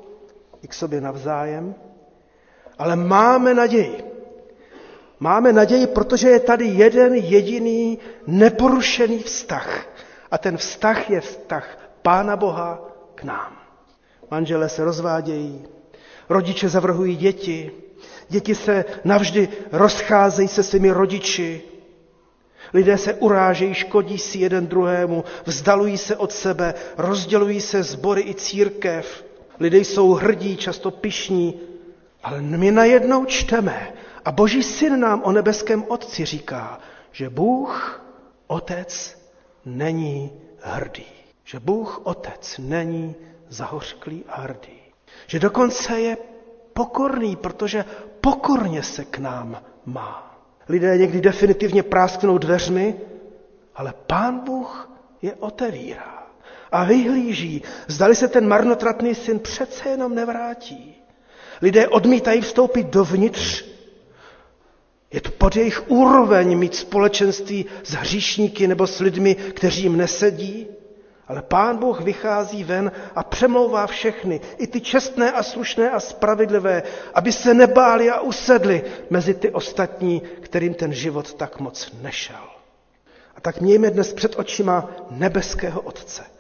i 0.67 0.69
k 0.69 0.75
sobě 0.75 1.01
navzájem, 1.01 1.75
ale 2.79 2.97
máme 2.97 3.55
naději. 3.55 4.05
Máme 5.21 5.53
naději, 5.53 5.87
protože 5.87 6.29
je 6.29 6.41
tady 6.41 6.65
jeden 6.67 7.15
jediný 7.15 7.99
neporušený 8.27 9.23
vztah. 9.23 9.87
A 10.31 10.39
ten 10.39 10.57
vztah 10.57 11.11
je 11.11 11.21
vztah 11.21 11.79
Pána 12.03 12.37
Boha 12.37 12.83
k 13.15 13.23
nám. 13.25 13.57
Manželé 14.31 14.69
se 14.69 14.85
rozvádějí, 14.85 15.65
rodiče 16.29 16.69
zavrhují 16.69 17.17
děti, 17.17 17.71
děti 18.29 18.55
se 18.55 18.85
navždy 19.05 19.49
rozcházejí 19.73 20.49
se 20.49 20.63
svými 20.63 20.91
rodiči, 20.91 21.63
lidé 22.75 22.99
se 22.99 23.15
urážejí, 23.15 23.75
škodí 23.75 24.19
si 24.19 24.39
jeden 24.39 24.67
druhému, 24.67 25.25
vzdalují 25.45 25.99
se 25.99 26.17
od 26.17 26.33
sebe, 26.33 26.75
rozdělují 26.99 27.61
se 27.61 27.83
sbory 27.83 28.23
i 28.23 28.35
církev. 28.35 29.26
Lidé 29.61 29.79
jsou 29.79 30.13
hrdí, 30.13 30.57
často 30.57 30.91
pišní, 30.91 31.61
ale 32.23 32.41
my 32.43 32.71
najednou 32.71 33.25
čteme 33.25 33.93
a 34.25 34.33
Boží 34.33 34.63
syn 34.63 35.01
nám 35.01 35.23
o 35.25 35.33
nebeském 35.33 35.85
Otci 35.89 36.25
říká, 36.25 36.81
že 37.13 37.31
Bůh, 37.31 38.03
Otec, 38.47 39.23
není 39.65 40.33
hrdý. 40.61 41.07
Že 41.45 41.61
Bůh, 41.61 42.01
Otec, 42.07 42.59
není 42.59 43.15
zahořklý 43.49 44.25
a 44.29 44.41
hrdý. 44.41 44.81
Že 45.27 45.39
dokonce 45.39 46.01
je 46.01 46.17
pokorný, 46.73 47.37
protože 47.37 47.85
pokorně 48.21 48.83
se 48.83 49.05
k 49.05 49.19
nám 49.19 49.63
má. 49.87 50.41
Lidé 50.69 50.99
někdy 50.99 51.21
definitivně 51.21 51.83
prásknou 51.83 52.39
dveřmi, 52.39 53.01
ale 53.75 53.95
Pán 54.07 54.41
Bůh 54.41 54.91
je 55.23 55.35
otevírá 55.35 56.26
a 56.77 56.85
vyhlíží, 56.85 57.63
zdali 57.87 58.15
se 58.15 58.29
ten 58.29 58.49
marnotratný 58.49 59.15
syn 59.15 59.39
přece 59.39 59.89
jenom 59.89 60.15
nevrátí. 60.15 60.97
Lidé 61.63 61.89
odmítají 61.89 62.41
vstoupit 62.41 62.87
dovnitř. 62.87 63.65
Je 65.13 65.21
to 65.21 65.31
pod 65.31 65.57
jejich 65.57 65.91
úroveň 65.91 66.59
mít 66.59 66.75
společenství 66.75 67.67
s 67.85 67.93
hříšníky 67.93 68.67
nebo 68.67 68.87
s 68.87 69.01
lidmi, 69.01 69.35
kteří 69.35 69.83
jim 69.83 69.97
nesedí. 69.97 70.67
Ale 71.29 71.43
pán 71.43 71.77
Bůh 71.77 72.01
vychází 72.01 72.65
ven 72.65 72.93
a 73.15 73.23
přemlouvá 73.23 73.87
všechny, 73.87 74.41
i 74.59 74.67
ty 74.67 74.81
čestné 74.81 75.33
a 75.33 75.43
slušné 75.43 75.91
a 75.91 76.01
spravedlivé, 76.01 76.83
aby 77.15 77.33
se 77.33 77.55
nebáli 77.55 78.11
a 78.11 78.21
usedli 78.21 78.85
mezi 79.11 79.35
ty 79.35 79.51
ostatní, 79.51 80.23
kterým 80.41 80.75
ten 80.75 80.93
život 80.93 81.35
tak 81.35 81.61
moc 81.61 81.93
nešel. 82.03 82.45
A 83.37 83.41
tak 83.41 83.61
mějme 83.61 83.91
dnes 83.91 84.13
před 84.13 84.39
očima 84.39 84.91
nebeského 85.11 85.81
Otce. 85.81 86.36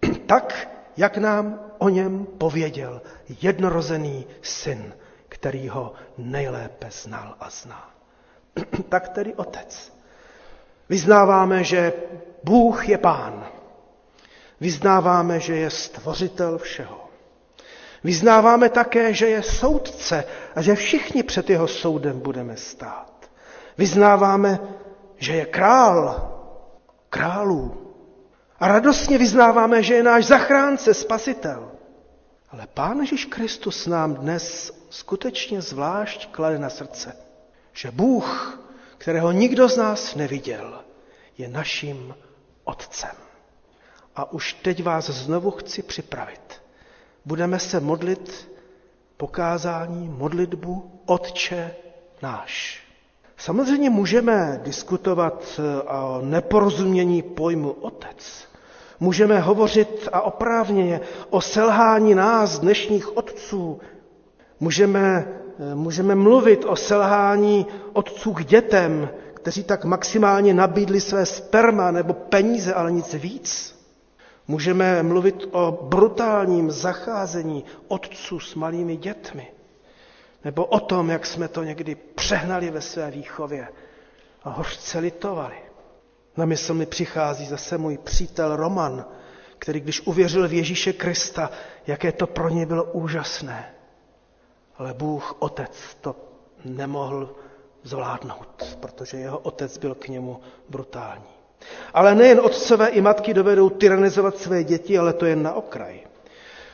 tak, 0.26 0.68
jak 0.96 1.16
nám 1.16 1.60
o 1.78 1.88
něm 1.88 2.26
pověděl 2.38 3.02
jednorozený 3.42 4.26
syn, 4.42 4.94
který 5.28 5.68
ho 5.68 5.92
nejlépe 6.18 6.88
znal 6.90 7.34
a 7.40 7.50
zná. 7.50 7.90
tak 8.88 9.08
tedy 9.08 9.34
Otec. 9.34 9.92
Vyznáváme, 10.88 11.64
že 11.64 11.92
Bůh 12.44 12.88
je 12.88 12.98
Pán, 12.98 13.46
Vyznáváme, 14.60 15.40
že 15.40 15.56
je 15.56 15.70
stvořitel 15.70 16.58
všeho. 16.58 17.08
Vyznáváme 18.04 18.68
také, 18.68 19.14
že 19.14 19.26
je 19.26 19.42
soudce 19.42 20.24
a 20.54 20.62
že 20.62 20.74
všichni 20.74 21.22
před 21.22 21.50
jeho 21.50 21.68
soudem 21.68 22.20
budeme 22.20 22.56
stát. 22.56 23.30
Vyznáváme, 23.78 24.58
že 25.16 25.34
je 25.34 25.46
král 25.46 26.32
králů. 27.10 27.87
A 28.60 28.68
radostně 28.68 29.18
vyznáváme, 29.18 29.82
že 29.82 29.94
je 29.94 30.02
náš 30.02 30.24
zachránce, 30.26 30.94
spasitel. 30.94 31.72
Ale 32.50 32.66
Pán 32.74 33.00
Ježíš 33.00 33.24
Kristus 33.24 33.86
nám 33.86 34.14
dnes 34.14 34.72
skutečně 34.90 35.62
zvlášť 35.62 36.30
klade 36.30 36.58
na 36.58 36.70
srdce, 36.70 37.16
že 37.72 37.90
Bůh, 37.90 38.60
kterého 38.98 39.32
nikdo 39.32 39.68
z 39.68 39.76
nás 39.76 40.14
neviděl, 40.14 40.84
je 41.38 41.48
naším 41.48 42.14
Otcem. 42.64 43.16
A 44.16 44.32
už 44.32 44.52
teď 44.52 44.82
vás 44.82 45.10
znovu 45.10 45.50
chci 45.50 45.82
připravit. 45.82 46.62
Budeme 47.24 47.58
se 47.58 47.80
modlit 47.80 48.50
pokázání, 49.16 50.08
modlitbu 50.08 51.00
Otče 51.06 51.74
náš. 52.22 52.82
Samozřejmě 53.36 53.90
můžeme 53.90 54.60
diskutovat 54.64 55.44
eh, 55.58 55.82
o 55.82 56.20
neporozumění 56.22 57.22
pojmu 57.22 57.70
otec. 57.70 58.47
Můžeme 59.00 59.40
hovořit 59.40 60.08
a 60.12 60.20
oprávněně 60.20 61.00
o 61.30 61.40
selhání 61.40 62.14
nás, 62.14 62.58
dnešních 62.58 63.16
otců. 63.16 63.80
Můžeme, 64.60 65.28
eh, 65.72 65.74
můžeme 65.74 66.14
mluvit 66.14 66.64
o 66.64 66.76
selhání 66.76 67.66
otců 67.92 68.32
k 68.32 68.44
dětem, 68.44 69.08
kteří 69.34 69.64
tak 69.64 69.84
maximálně 69.84 70.54
nabídli 70.54 71.00
své 71.00 71.26
sperma 71.26 71.90
nebo 71.90 72.12
peníze, 72.12 72.74
ale 72.74 72.92
nic 72.92 73.14
víc. 73.14 73.78
Můžeme 74.48 75.02
mluvit 75.02 75.48
o 75.52 75.78
brutálním 75.82 76.70
zacházení 76.70 77.64
otců 77.88 78.40
s 78.40 78.54
malými 78.54 78.96
dětmi. 78.96 79.46
Nebo 80.44 80.64
o 80.64 80.80
tom, 80.80 81.10
jak 81.10 81.26
jsme 81.26 81.48
to 81.48 81.62
někdy 81.64 81.94
přehnali 81.94 82.70
ve 82.70 82.80
své 82.80 83.10
výchově 83.10 83.68
a 84.44 84.50
hořce 84.50 84.98
litovali. 84.98 85.67
Na 86.38 86.44
mysl 86.46 86.74
mi 86.74 86.86
přichází 86.86 87.46
zase 87.46 87.78
můj 87.78 87.98
přítel 87.98 88.56
Roman, 88.56 89.04
který 89.58 89.80
když 89.80 90.00
uvěřil 90.06 90.48
v 90.48 90.52
Ježíše 90.52 90.92
Krista, 90.92 91.50
jaké 91.86 92.12
to 92.12 92.26
pro 92.26 92.48
něj 92.48 92.66
bylo 92.66 92.84
úžasné. 92.84 93.74
Ale 94.76 94.94
Bůh, 94.94 95.36
otec, 95.38 95.96
to 96.00 96.16
nemohl 96.64 97.34
zvládnout, 97.82 98.76
protože 98.80 99.16
jeho 99.16 99.38
otec 99.38 99.78
byl 99.78 99.94
k 99.94 100.08
němu 100.08 100.40
brutální. 100.68 101.24
Ale 101.94 102.14
nejen 102.14 102.40
otcové 102.40 102.88
i 102.88 103.00
matky 103.00 103.34
dovedou 103.34 103.70
tyranizovat 103.70 104.38
své 104.38 104.64
děti, 104.64 104.98
ale 104.98 105.12
to 105.12 105.26
jen 105.26 105.42
na 105.42 105.52
okraj. 105.52 106.00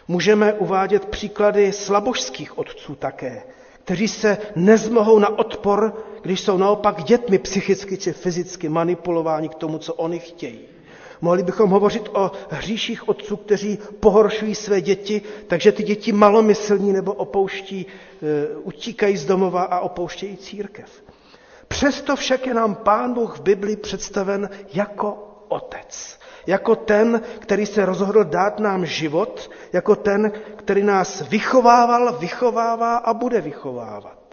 Můžeme 0.09 0.53
uvádět 0.53 1.05
příklady 1.05 1.73
slabožských 1.73 2.59
otců 2.59 2.95
také, 2.95 3.43
kteří 3.85 4.09
se 4.09 4.39
nezmohou 4.57 5.19
na 5.19 5.39
odpor, 5.39 5.93
když 6.25 6.41
jsou 6.41 6.57
naopak 6.57 7.05
dětmi 7.05 7.39
psychicky 7.39 7.97
či 7.97 8.13
fyzicky 8.13 8.69
manipulováni 8.69 9.49
k 9.49 9.55
tomu, 9.55 9.79
co 9.79 9.95
oni 9.95 10.19
chtějí. 10.19 10.61
Mohli 11.21 11.43
bychom 11.43 11.71
hovořit 11.71 12.09
o 12.13 12.33
hříších 12.51 13.09
otců, 13.09 13.37
kteří 13.37 13.79
pohoršují 14.01 14.55
své 14.55 14.81
děti, 14.81 15.23
takže 15.47 15.73
ty 15.73 15.83
děti 15.83 16.13
malomyslní 16.13 16.93
nebo 16.93 17.13
opouští, 17.13 17.87
e, 17.87 18.57
utíkají 18.57 19.17
z 19.17 19.25
domova 19.27 19.63
a 19.63 19.81
opouštějí 19.81 20.37
církev. 20.37 21.03
Přesto 21.69 22.17
však 22.17 22.47
je 22.47 22.55
nám 22.55 22.75
Pán 22.75 23.15
Bůh 23.15 23.39
v 23.39 23.43
Biblii 23.43 23.77
představen 23.77 24.51
jako 24.75 25.29
otec. 25.49 26.19
Jako 26.47 26.77
ten, 26.77 27.21
který 27.39 27.67
se 27.67 27.87
rozhodl 27.87 28.25
dát 28.25 28.61
nám 28.61 28.87
život, 28.87 29.51
jako 29.73 29.97
ten, 29.97 30.33
který 30.57 30.83
nás 30.83 31.29
vychovával, 31.29 32.13
vychovává 32.19 32.97
a 32.97 33.15
bude 33.15 33.41
vychovávat. 33.41 34.24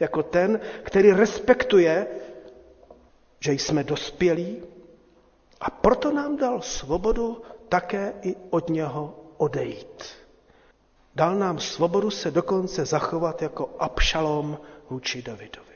Jako 0.00 0.22
ten, 0.22 0.60
který 0.82 1.12
respektuje, 1.12 2.06
že 3.40 3.52
jsme 3.52 3.84
dospělí 3.84 4.62
a 5.60 5.70
proto 5.70 6.12
nám 6.12 6.36
dal 6.36 6.62
svobodu 6.62 7.42
také 7.68 8.12
i 8.22 8.36
od 8.50 8.68
něho 8.70 9.20
odejít. 9.36 10.04
Dal 11.14 11.34
nám 11.34 11.58
svobodu 11.58 12.10
se 12.10 12.30
dokonce 12.30 12.84
zachovat 12.84 13.42
jako 13.42 13.70
Abšalom 13.78 14.58
vůči 14.90 15.22
Davidovi. 15.22 15.74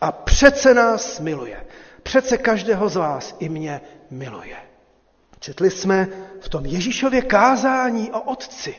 A 0.00 0.12
přece 0.12 0.74
nás 0.74 1.20
miluje. 1.20 1.66
Přece 2.02 2.38
každého 2.38 2.88
z 2.88 2.96
vás 2.96 3.36
i 3.38 3.48
mě 3.48 3.80
miluje. 4.10 4.56
Četli 5.40 5.70
jsme 5.70 6.08
v 6.40 6.48
tom 6.48 6.66
Ježíšově 6.66 7.22
kázání 7.22 8.12
o 8.12 8.20
otci, 8.20 8.74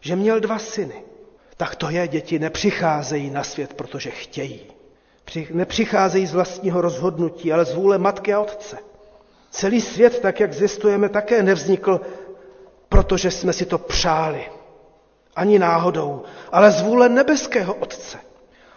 že 0.00 0.16
měl 0.16 0.40
dva 0.40 0.58
syny. 0.58 1.02
Tak 1.58 1.76
to 1.76 1.90
je, 1.90 2.08
děti 2.08 2.38
nepřicházejí 2.38 3.30
na 3.30 3.44
svět, 3.44 3.74
protože 3.74 4.10
chtějí. 4.10 4.60
Nepřicházejí 5.50 6.26
z 6.26 6.34
vlastního 6.34 6.80
rozhodnutí, 6.80 7.52
ale 7.52 7.64
z 7.64 7.74
vůle 7.74 7.98
matky 7.98 8.34
a 8.34 8.40
otce. 8.40 8.78
Celý 9.50 9.80
svět, 9.80 10.20
tak 10.20 10.40
jak 10.40 10.52
zjistujeme, 10.52 11.08
také 11.08 11.42
nevznikl, 11.42 12.00
protože 12.88 13.30
jsme 13.30 13.52
si 13.52 13.66
to 13.66 13.78
přáli. 13.78 14.44
Ani 15.36 15.58
náhodou, 15.58 16.22
ale 16.52 16.70
z 16.70 16.80
vůle 16.82 17.08
nebeského 17.08 17.74
Otce. 17.74 18.18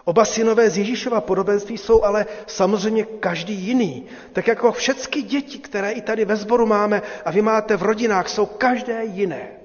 Oba 0.06 0.26
synové 0.26 0.70
z 0.70 0.78
Ježíšova 0.78 1.22
podobenství 1.22 1.78
jsou 1.78 2.04
ale 2.04 2.26
samozřejmě 2.48 3.04
každý 3.04 3.54
jiný. 3.54 4.06
Tak 4.34 4.48
jako 4.48 4.72
všechny 4.72 5.22
děti, 5.22 5.60
které 5.60 5.92
i 5.92 6.02
tady 6.02 6.26
ve 6.26 6.36
sboru 6.36 6.66
máme 6.66 7.02
a 7.26 7.32
vy 7.32 7.42
máte 7.42 7.78
v 7.78 7.84
rodinách, 7.84 8.30
jsou 8.30 8.46
každé 8.46 9.06
jiné. 9.06 9.61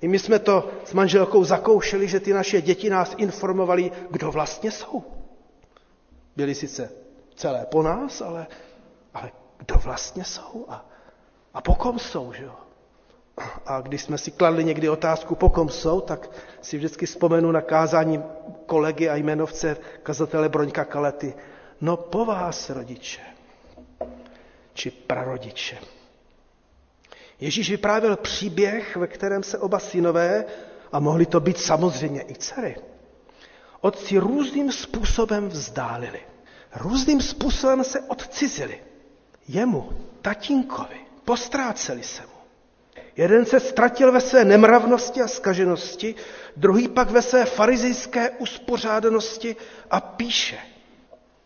I 0.00 0.08
my 0.08 0.18
jsme 0.18 0.38
to 0.38 0.70
s 0.84 0.92
manželkou 0.92 1.44
zakoušeli, 1.44 2.08
že 2.08 2.20
ty 2.20 2.32
naše 2.32 2.62
děti 2.62 2.90
nás 2.90 3.14
informovali, 3.18 3.92
kdo 4.10 4.30
vlastně 4.32 4.70
jsou. 4.70 5.04
Byli 6.36 6.54
sice 6.54 6.90
celé 7.34 7.66
po 7.70 7.82
nás, 7.82 8.20
ale, 8.20 8.46
ale 9.14 9.30
kdo 9.58 9.74
vlastně 9.78 10.24
jsou 10.24 10.66
a, 10.68 10.86
a 11.54 11.60
po 11.60 11.74
kom 11.74 11.98
jsou, 11.98 12.32
že 12.32 12.44
jo? 12.44 12.54
A 13.66 13.80
když 13.80 14.02
jsme 14.02 14.18
si 14.18 14.30
kladli 14.30 14.64
někdy 14.64 14.88
otázku, 14.88 15.34
po 15.34 15.50
kom 15.50 15.68
jsou, 15.68 16.00
tak 16.00 16.30
si 16.62 16.76
vždycky 16.76 17.06
vzpomenu 17.06 17.52
na 17.52 17.60
kázání 17.60 18.22
kolegy 18.66 19.08
a 19.08 19.16
jmenovce 19.16 19.76
kazatele 20.02 20.48
Broňka 20.48 20.84
Kalety. 20.84 21.34
No 21.80 21.96
po 21.96 22.24
vás, 22.24 22.70
rodiče, 22.70 23.20
či 24.74 24.90
prarodiče. 24.90 25.78
Ježíš 27.40 27.70
vyprávěl 27.70 28.16
příběh, 28.16 28.96
ve 28.96 29.06
kterém 29.06 29.42
se 29.42 29.58
oba 29.58 29.78
synové, 29.78 30.44
a 30.92 31.00
mohli 31.00 31.26
to 31.26 31.40
být 31.40 31.58
samozřejmě 31.58 32.22
i 32.22 32.34
dcery, 32.34 32.76
otci 33.80 34.18
různým 34.18 34.72
způsobem 34.72 35.48
vzdálili. 35.48 36.20
Různým 36.76 37.20
způsobem 37.20 37.84
se 37.84 38.00
odcizili. 38.00 38.80
Jemu, 39.48 39.92
tatínkovi, 40.22 40.96
postráceli 41.24 42.02
se 42.02 42.22
mu. 42.22 42.28
Jeden 43.16 43.46
se 43.46 43.60
ztratil 43.60 44.12
ve 44.12 44.20
své 44.20 44.44
nemravnosti 44.44 45.22
a 45.22 45.28
skaženosti, 45.28 46.14
druhý 46.56 46.88
pak 46.88 47.10
ve 47.10 47.22
své 47.22 47.44
farizejské 47.44 48.30
uspořádanosti 48.30 49.56
a 49.90 50.00
píše. 50.00 50.58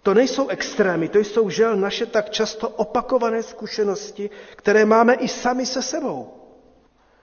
To 0.09 0.15
nejsou 0.15 0.49
extrémy, 0.49 1.09
to 1.09 1.19
jsou 1.19 1.51
žel 1.51 1.77
naše 1.77 2.07
tak 2.07 2.31
často 2.31 2.69
opakované 2.69 3.43
zkušenosti, 3.43 4.31
které 4.57 4.85
máme 4.85 5.15
i 5.15 5.29
sami 5.29 5.67
se 5.67 5.83
sebou. 5.83 6.35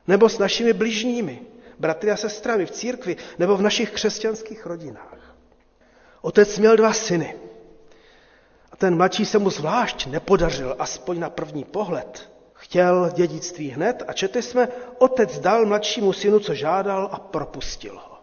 Nebo 0.08 0.30
s 0.30 0.38
našimi 0.38 0.74
bližními, 0.74 1.42
bratry 1.80 2.12
a 2.12 2.18
sestrami 2.18 2.66
v 2.66 2.72
církvi, 2.72 3.16
nebo 3.40 3.58
v 3.58 3.62
našich 3.62 3.92
křesťanských 3.92 4.66
rodinách. 4.66 5.36
Otec 6.22 6.60
měl 6.60 6.76
dva 6.78 6.94
syny. 6.94 7.36
A 8.72 8.76
ten 8.76 8.98
mladší 8.98 9.26
se 9.26 9.40
mu 9.40 9.50
zvlášť 9.50 10.06
nepodařil, 10.08 10.76
aspoň 10.80 11.20
na 11.20 11.30
první 11.30 11.64
pohled. 11.64 12.30
Chtěl 12.54 13.10
dědictví 13.14 13.70
hned 13.70 14.04
a 14.08 14.14
četli 14.14 14.42
jsme, 14.42 14.68
otec 14.98 15.40
dal 15.40 15.66
mladšímu 15.66 16.14
synu, 16.14 16.40
co 16.40 16.54
žádal 16.54 17.10
a 17.12 17.20
propustil 17.20 17.96
ho. 18.10 18.15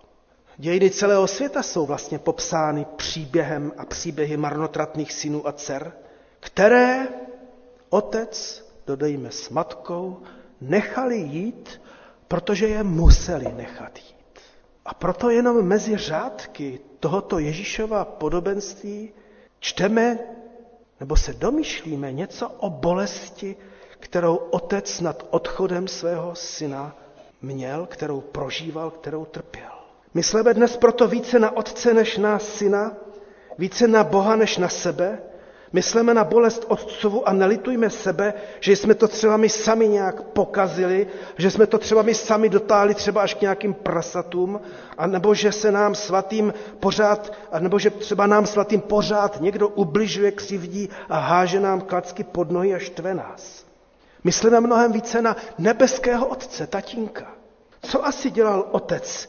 Dějiny 0.56 0.90
celého 0.90 1.26
světa 1.26 1.62
jsou 1.62 1.86
vlastně 1.86 2.18
popsány 2.18 2.86
příběhem 2.96 3.72
a 3.78 3.84
příběhy 3.84 4.36
marnotratných 4.36 5.12
synů 5.12 5.48
a 5.48 5.52
dcer, 5.52 5.92
které 6.40 7.08
otec, 7.90 8.64
dodejme 8.86 9.30
s 9.30 9.50
matkou, 9.50 10.22
nechali 10.60 11.16
jít, 11.16 11.80
protože 12.28 12.68
je 12.68 12.82
museli 12.82 13.52
nechat 13.52 13.98
jít. 13.98 14.40
A 14.84 14.94
proto 14.94 15.30
jenom 15.30 15.62
mezi 15.62 15.96
řádky 15.96 16.80
tohoto 17.00 17.38
Ježíšova 17.38 18.04
podobenství 18.04 19.10
čteme 19.60 20.18
nebo 21.00 21.16
se 21.16 21.32
domýšlíme 21.32 22.12
něco 22.12 22.48
o 22.48 22.70
bolesti, 22.70 23.56
kterou 23.98 24.36
otec 24.36 25.00
nad 25.00 25.26
odchodem 25.30 25.88
svého 25.88 26.34
syna 26.34 26.96
měl, 27.42 27.86
kterou 27.86 28.20
prožíval, 28.20 28.90
kterou 28.90 29.24
trpěl. 29.24 29.71
Myslíme 30.14 30.54
dnes 30.54 30.76
proto 30.76 31.08
více 31.08 31.38
na 31.38 31.56
otce 31.56 31.94
než 31.94 32.18
na 32.18 32.38
syna, 32.38 32.92
více 33.58 33.88
na 33.88 34.04
Boha 34.04 34.36
než 34.36 34.58
na 34.58 34.68
sebe, 34.68 35.18
Myslíme 35.74 36.14
na 36.14 36.24
bolest 36.24 36.64
otcovu 36.68 37.28
a 37.28 37.32
nelitujme 37.32 37.90
sebe, 37.90 38.34
že 38.60 38.76
jsme 38.76 38.94
to 38.94 39.08
třeba 39.08 39.36
my 39.36 39.48
sami 39.48 39.88
nějak 39.88 40.22
pokazili, 40.22 41.06
že 41.38 41.50
jsme 41.50 41.66
to 41.66 41.78
třeba 41.78 42.02
my 42.02 42.14
sami 42.14 42.48
dotáhli 42.48 42.94
třeba 42.94 43.22
až 43.22 43.34
k 43.34 43.40
nějakým 43.40 43.74
prasatům, 43.74 44.60
a 44.98 45.06
nebo 45.06 45.34
že 45.34 45.52
se 45.52 45.72
nám 45.72 45.94
svatým 45.94 46.54
pořád, 46.80 47.32
a 47.52 47.58
nebo 47.58 47.78
že 47.78 47.90
třeba 47.90 48.26
nám 48.26 48.46
svatým 48.46 48.80
pořád 48.80 49.40
někdo 49.40 49.68
ubližuje, 49.68 50.30
křivdí 50.30 50.88
a 51.08 51.18
háže 51.18 51.60
nám 51.60 51.80
klacky 51.80 52.24
pod 52.24 52.50
nohy 52.50 52.74
a 52.74 52.78
štve 52.78 53.14
nás. 53.14 53.64
Myslíme 54.24 54.60
mnohem 54.60 54.92
více 54.92 55.22
na 55.22 55.36
nebeského 55.58 56.26
otce, 56.26 56.66
tatínka. 56.66 57.32
Co 57.82 58.06
asi 58.06 58.30
dělal 58.30 58.68
otec, 58.70 59.28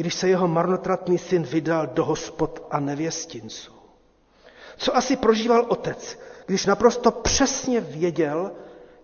když 0.00 0.14
se 0.14 0.28
jeho 0.28 0.48
marnotratný 0.48 1.18
syn 1.18 1.42
vydal 1.42 1.86
do 1.86 2.04
hospod 2.04 2.66
a 2.70 2.80
nevěstinců? 2.80 3.72
Co 4.76 4.96
asi 4.96 5.16
prožíval 5.16 5.66
otec, 5.68 6.18
když 6.46 6.66
naprosto 6.66 7.10
přesně 7.10 7.80
věděl, 7.80 8.52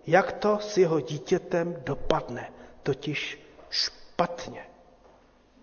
jak 0.07 0.31
to 0.31 0.57
s 0.61 0.77
jeho 0.77 0.99
dítětem 0.99 1.75
dopadne, 1.85 2.51
totiž 2.83 3.41
špatně. 3.69 4.61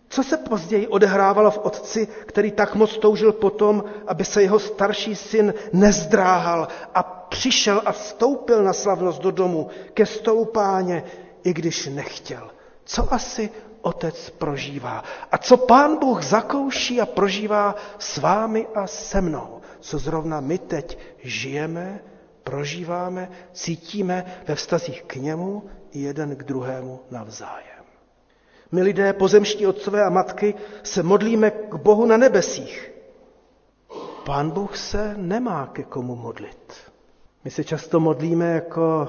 Co 0.08 0.22
se 0.22 0.36
později 0.36 0.86
odehrávalo 0.88 1.50
v 1.50 1.58
otci, 1.58 2.06
který 2.06 2.52
tak 2.52 2.74
moc 2.74 2.98
toužil 2.98 3.32
potom, 3.32 3.84
aby 4.06 4.24
se 4.24 4.42
jeho 4.42 4.58
starší 4.58 5.14
syn 5.16 5.54
nezdráhal 5.72 6.68
a 6.94 7.02
přišel 7.02 7.82
a 7.84 7.92
vstoupil 7.92 8.62
na 8.64 8.72
slavnost 8.72 9.22
do 9.22 9.30
domu 9.30 9.68
ke 9.94 10.06
stoupáně, 10.06 11.04
i 11.44 11.52
když 11.52 11.86
nechtěl. 11.86 12.50
Co 12.84 13.12
asi 13.14 13.50
otec 13.84 14.30
prožívá? 14.30 15.04
A 15.32 15.38
co 15.38 15.56
pán 15.56 15.98
Bůh 15.98 16.22
zakouší 16.22 17.00
a 17.00 17.06
prožívá 17.06 17.74
s 17.98 18.18
vámi 18.18 18.66
a 18.74 18.86
se 18.86 19.20
mnou? 19.20 19.60
co 19.84 19.98
zrovna 19.98 20.40
my 20.40 20.58
teď 20.58 20.98
žijeme, 21.22 22.00
prožíváme, 22.42 23.30
cítíme 23.52 24.24
ve 24.48 24.54
vztazích 24.54 25.02
k 25.02 25.16
němu 25.16 25.62
i 25.92 26.00
jeden 26.00 26.36
k 26.36 26.42
druhému 26.44 27.00
navzájem. 27.10 27.84
My 28.72 28.82
lidé, 28.82 29.12
pozemští 29.12 29.66
otcové 29.66 30.04
a 30.04 30.10
matky, 30.10 30.54
se 30.82 31.02
modlíme 31.02 31.50
k 31.50 31.74
Bohu 31.74 32.06
na 32.06 32.16
nebesích. 32.16 32.92
Pán 34.26 34.50
Bůh 34.50 34.76
se 34.76 35.14
nemá 35.16 35.66
ke 35.66 35.82
komu 35.82 36.16
modlit. 36.16 36.74
My 37.44 37.50
se 37.50 37.64
často 37.64 38.00
modlíme 38.00 38.52
jako 38.52 39.08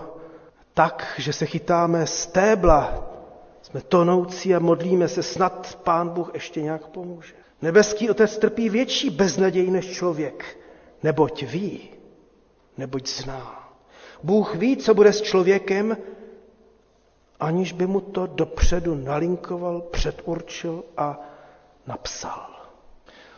tak, 0.74 1.14
že 1.18 1.34
se 1.34 1.46
chytáme 1.46 2.08
stébla, 2.08 3.04
jsme 3.66 3.82
tonoucí 3.82 4.56
a 4.56 4.60
modlíme 4.60 5.08
se, 5.08 5.24
snad 5.24 5.80
Pán 5.84 6.10
Bůh 6.10 6.32
ještě 6.34 6.62
nějak 6.62 6.88
pomůže. 6.88 7.34
Nebeský 7.62 8.10
Otec 8.10 8.38
trpí 8.38 8.70
větší 8.70 9.10
beznaděj 9.10 9.72
než 9.72 9.86
člověk 9.92 10.58
neboť 11.04 11.44
ví, 11.44 11.90
neboť 12.78 13.08
zná. 13.08 13.70
Bůh 14.24 14.56
ví, 14.56 14.78
co 14.78 14.94
bude 14.94 15.14
s 15.14 15.22
člověkem, 15.22 15.98
aniž 17.40 17.72
by 17.72 17.88
mu 17.88 18.00
to 18.02 18.28
dopředu 18.28 18.96
nalinkoval, 18.96 19.82
předurčil 19.82 20.84
a 20.98 21.20
napsal. 21.88 22.50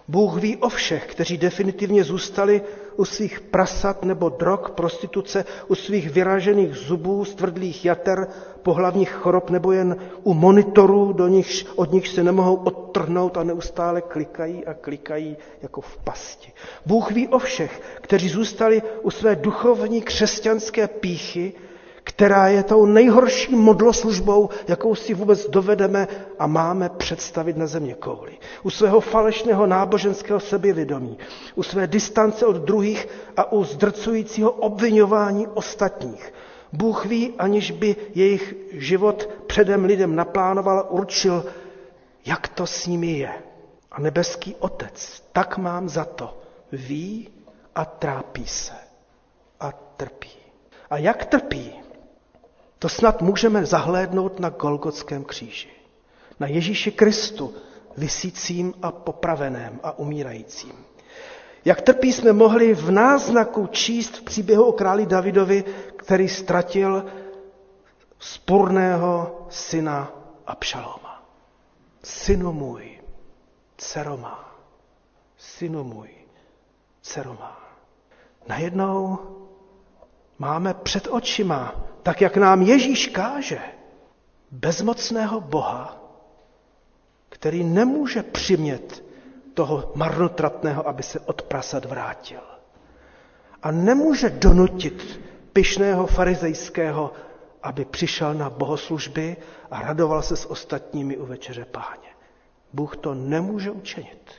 Bůh 0.08 0.38
ví 0.42 0.58
o 0.58 0.70
všech, 0.70 1.06
kteří 1.08 1.38
definitivně 1.38 2.04
zůstali 2.04 2.62
u 2.96 3.06
svých 3.06 3.40
prasat 3.42 4.04
nebo 4.04 4.30
drog, 4.30 4.60
prostituce, 4.76 5.46
u 5.68 5.76
svých 5.76 6.10
vyražených 6.10 6.76
zubů, 6.76 7.26
stvrdlých 7.26 7.86
jater, 7.86 8.28
pohlavních 8.68 9.12
chorob 9.12 9.50
nebo 9.50 9.72
jen 9.72 9.96
u 10.24 10.34
monitorů, 10.34 11.14
do 11.14 11.28
nichž, 11.28 11.66
od 11.76 11.92
nich 11.92 12.08
se 12.08 12.24
nemohou 12.24 12.56
odtrhnout 12.56 13.38
a 13.38 13.44
neustále 13.44 14.02
klikají 14.02 14.66
a 14.66 14.74
klikají 14.74 15.38
jako 15.62 15.82
v 15.82 15.98
pasti. 15.98 16.52
Bůh 16.86 17.12
ví 17.12 17.28
o 17.28 17.40
všech, 17.40 17.82
kteří 18.02 18.30
zůstali 18.30 18.82
u 19.02 19.12
své 19.12 19.36
duchovní 19.36 20.02
křesťanské 20.02 20.88
píchy, 20.88 21.54
která 22.04 22.48
je 22.48 22.64
tou 22.64 22.86
nejhorší 22.86 23.56
modloslužbou, 23.56 24.50
jakou 24.68 24.96
si 24.96 25.14
vůbec 25.14 25.50
dovedeme 25.50 26.08
a 26.40 26.48
máme 26.48 26.90
představit 26.90 27.58
na 27.58 27.68
země 27.68 27.94
kouli. 27.94 28.32
U 28.64 28.70
svého 28.70 29.00
falešného 29.00 29.66
náboženského 29.68 30.40
sebevědomí, 30.40 31.18
u 31.56 31.64
své 31.64 31.88
distance 31.88 32.46
od 32.46 32.56
druhých 32.56 33.08
a 33.38 33.52
u 33.52 33.64
zdrcujícího 33.64 34.52
obvinování 34.52 35.48
ostatních. 35.48 36.34
Bůh 36.78 37.06
ví, 37.06 37.34
aniž 37.38 37.72
by 37.72 37.96
jejich 38.16 38.56
život 38.72 39.30
předem 39.48 39.86
lidem 39.86 40.16
naplánoval 40.16 40.88
určil, 40.90 41.46
jak 42.26 42.48
to 42.48 42.68
s 42.68 42.88
nimi 42.88 43.12
je. 43.12 43.34
A 43.92 44.02
nebeský 44.02 44.56
Otec, 44.60 45.24
tak 45.32 45.58
mám 45.58 45.90
za 45.90 46.06
to, 46.06 46.38
ví 46.72 47.30
a 47.76 47.86
trápí 47.86 48.48
se 48.48 48.74
a 49.60 49.72
trpí. 49.72 50.30
A 50.90 50.98
jak 50.98 51.26
trpí? 51.26 51.74
To 52.80 52.90
snad 52.90 53.22
můžeme 53.22 53.66
zahlédnout 53.66 54.40
na 54.40 54.50
Golgotském 54.50 55.24
kříži. 55.24 55.70
Na 56.40 56.48
Ježíši 56.48 56.92
Kristu, 56.92 57.54
vysícím 57.98 58.74
a 58.82 58.92
popraveném 58.92 59.80
a 59.84 60.00
umírajícím. 60.00 60.74
Jak 61.66 61.82
trpí 61.82 62.14
jsme 62.14 62.34
mohli 62.34 62.74
v 62.74 62.92
náznaku 62.92 63.68
číst 63.68 64.18
v 64.18 64.22
příběhu 64.22 64.64
o 64.64 64.72
králi 64.72 65.06
Davidovi, 65.06 65.64
který 66.08 66.30
ztratil 66.30 67.06
spurného 68.20 69.46
syna 69.50 70.12
Abšaloma. 70.48 71.24
Synu 72.04 72.54
můj, 72.54 73.02
dcero 73.78 74.18
má. 74.18 74.56
synu 75.38 75.84
můj, 75.84 76.10
dceru 77.02 77.34
má. 77.40 77.60
Najednou 78.48 79.20
máme 80.40 80.74
před 80.74 81.08
očima, 81.12 81.76
tak 82.04 82.22
jak 82.22 82.38
nám 82.38 82.62
Ježíš 82.62 83.08
káže, 83.08 83.60
bezmocného 84.52 85.42
Boha, 85.42 86.00
který 87.30 87.64
nemůže 87.64 88.24
přimět 88.24 89.04
toho 89.54 89.92
marnotratného, 89.96 90.88
aby 90.88 91.04
se 91.04 91.20
od 91.20 91.42
prasat 91.42 91.86
vrátil. 91.86 92.42
A 93.64 93.72
nemůže 93.72 94.30
donutit 94.30 95.20
pyšného 95.58 96.08
farizejského, 96.08 97.14
aby 97.64 97.86
přišel 97.86 98.34
na 98.34 98.50
bohoslužby 98.50 99.38
a 99.72 99.82
radoval 99.82 100.22
se 100.22 100.36
s 100.36 100.46
ostatními 100.52 101.18
u 101.18 101.26
večeře 101.26 101.66
páně. 101.66 102.10
Bůh 102.74 102.98
to 102.98 103.14
nemůže 103.14 103.72
učinit, 103.72 104.32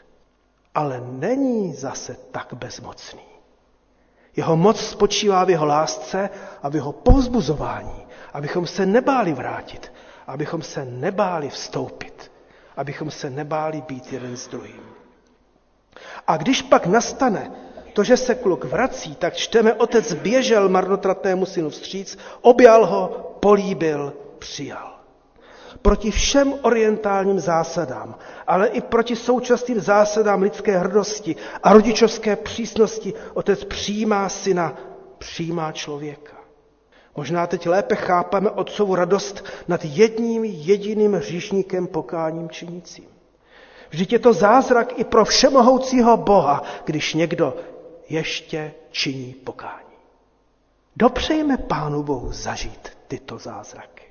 ale 0.75 1.01
není 1.01 1.75
zase 1.75 2.17
tak 2.31 2.55
bezmocný. 2.55 3.27
Jeho 4.37 4.57
moc 4.57 4.81
spočívá 4.81 5.45
v 5.45 5.51
jeho 5.51 5.67
lásce 5.67 6.31
a 6.63 6.69
v 6.69 6.75
jeho 6.75 6.93
povzbuzování, 6.93 8.07
abychom 8.33 8.67
se 8.67 8.87
nebáli 8.87 9.33
vrátit, 9.33 9.93
abychom 10.27 10.63
se 10.63 10.85
nebáli 10.85 11.51
vstoupit, 11.51 12.31
abychom 12.77 13.11
se 13.11 13.31
nebáli 13.31 13.81
být 13.81 14.13
jeden 14.13 14.37
s 14.37 14.49
druhým. 14.49 14.83
A 16.27 16.37
když 16.37 16.63
pak 16.63 16.87
nastane 16.87 17.51
to, 17.99 18.05
že 18.05 18.17
se 18.17 18.35
kluk 18.35 18.65
vrací, 18.65 19.15
tak 19.17 19.35
čteme, 19.37 19.75
otec 19.75 20.15
běžel 20.15 20.69
marnotratnému 20.69 21.47
synu 21.47 21.71
vstříc, 21.71 22.19
objal 22.41 22.87
ho, 22.87 23.35
políbil, 23.41 24.13
přijal. 24.39 24.95
Proti 25.83 26.11
všem 26.11 26.55
orientálním 26.63 27.41
zásadám, 27.41 28.15
ale 28.47 28.67
i 28.69 28.81
proti 28.81 29.17
současným 29.17 29.81
zásadám 29.81 30.43
lidské 30.43 30.79
hrdosti 30.79 31.37
a 31.63 31.73
rodičovské 31.73 32.37
přísnosti, 32.37 33.15
otec 33.35 33.65
přijímá 33.65 34.29
syna, 34.29 34.75
přijímá 35.19 35.73
člověka. 35.73 36.37
Možná 37.17 37.47
teď 37.47 37.67
lépe 37.67 37.97
chápeme 37.97 38.51
otcovu 38.51 38.95
radost 38.95 39.45
nad 39.69 39.81
jedním 39.85 40.45
jediným 40.45 41.13
hříšníkem 41.13 41.87
pokáním 41.87 42.51
činícím. 42.51 43.05
Vždyť 43.91 44.13
je 44.13 44.19
to 44.19 44.33
zázrak 44.33 44.99
i 44.99 45.05
pro 45.05 45.25
všemohoucího 45.25 46.17
Boha, 46.17 46.63
když 46.85 47.15
někdo 47.15 47.55
ještě 48.09 48.75
činí 48.91 49.35
pokání. 49.35 49.89
Dopřejme 50.97 51.57
Pánu 51.57 52.03
Bohu 52.03 52.33
zažít 52.33 52.89
tyto 53.09 53.39
zázraky. 53.39 54.05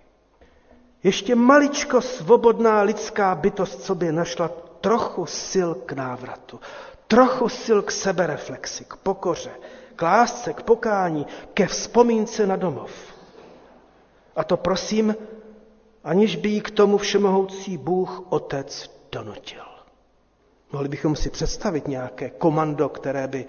Ještě 1.03 1.35
maličko 1.35 2.01
svobodná 2.01 2.81
lidská 2.81 3.35
bytost 3.35 3.83
sobě 3.83 4.11
našla 4.11 4.47
trochu 4.81 5.25
sil 5.49 5.69
k 5.85 5.91
návratu, 5.91 6.59
trochu 7.07 7.49
sil 7.63 7.79
k 7.81 7.91
sebereflexi, 7.91 8.85
k 8.85 8.95
pokoře, 8.95 9.51
k 9.95 10.01
lásce, 10.01 10.53
k 10.53 10.61
pokání, 10.61 11.27
ke 11.53 11.67
vzpomínce 11.67 12.47
na 12.47 12.55
domov. 12.55 12.91
A 14.35 14.43
to 14.43 14.57
prosím, 14.57 15.15
aniž 16.03 16.35
by 16.35 16.49
jí 16.49 16.61
k 16.61 16.71
tomu 16.71 16.97
všemohoucí 16.97 17.77
Bůh 17.77 18.23
Otec 18.29 18.91
donutil. 19.11 19.63
Mohli 20.71 20.89
bychom 20.89 21.15
si 21.15 21.29
představit 21.29 21.87
nějaké 21.87 22.29
komando, 22.29 22.89
které 22.89 23.27
by 23.27 23.45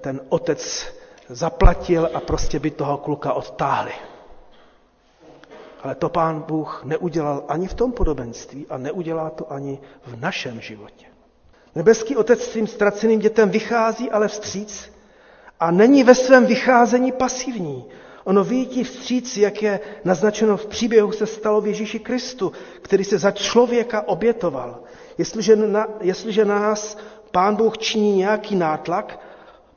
ten 0.00 0.20
otec 0.28 0.86
zaplatil 1.28 2.10
a 2.14 2.20
prostě 2.20 2.58
by 2.58 2.70
toho 2.70 2.96
kluka 2.98 3.32
odtáhli. 3.32 3.92
Ale 5.82 5.94
to 5.94 6.08
pán 6.08 6.40
Bůh 6.48 6.84
neudělal 6.84 7.44
ani 7.48 7.66
v 7.68 7.74
tom 7.74 7.92
podobenství 7.92 8.66
a 8.70 8.78
neudělá 8.78 9.30
to 9.30 9.52
ani 9.52 9.78
v 10.06 10.20
našem 10.20 10.60
životě. 10.60 11.06
Nebeský 11.74 12.16
otec 12.16 12.42
svým 12.44 12.66
ztraceným 12.66 13.20
dětem 13.20 13.50
vychází 13.50 14.10
ale 14.10 14.28
vstříc 14.28 14.92
a 15.60 15.70
není 15.70 16.04
ve 16.04 16.14
svém 16.14 16.46
vycházení 16.46 17.12
pasivní. 17.12 17.84
Ono 18.24 18.44
vyjítí 18.44 18.84
vstříc, 18.84 19.36
jak 19.36 19.62
je 19.62 19.80
naznačeno 20.04 20.56
v 20.56 20.66
příběhu, 20.66 21.12
se 21.12 21.26
stalo 21.26 21.60
v 21.60 21.66
Ježíši 21.66 21.98
Kristu, 21.98 22.52
který 22.82 23.04
se 23.04 23.18
za 23.18 23.30
člověka 23.30 24.08
obětoval. 24.08 24.80
Jestliže 25.18 25.56
na, 25.56 25.86
jestliže 26.00 26.44
na 26.44 26.58
nás 26.58 26.98
pán 27.30 27.56
Bůh 27.56 27.78
činí 27.78 28.16
nějaký 28.16 28.56
nátlak, 28.56 29.18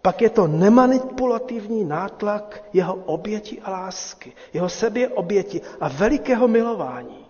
pak 0.06 0.22
je 0.22 0.30
to 0.30 0.47
nemanipulativní 0.47 1.84
nátlak 1.86 2.64
jeho 2.74 2.93
oběti 2.95 3.62
a 3.62 3.72
lásky, 3.72 4.34
jeho 4.53 4.70
sebě 4.70 5.10
oběti 5.10 5.62
a 5.82 5.89
velikého 5.89 6.47
milování, 6.47 7.26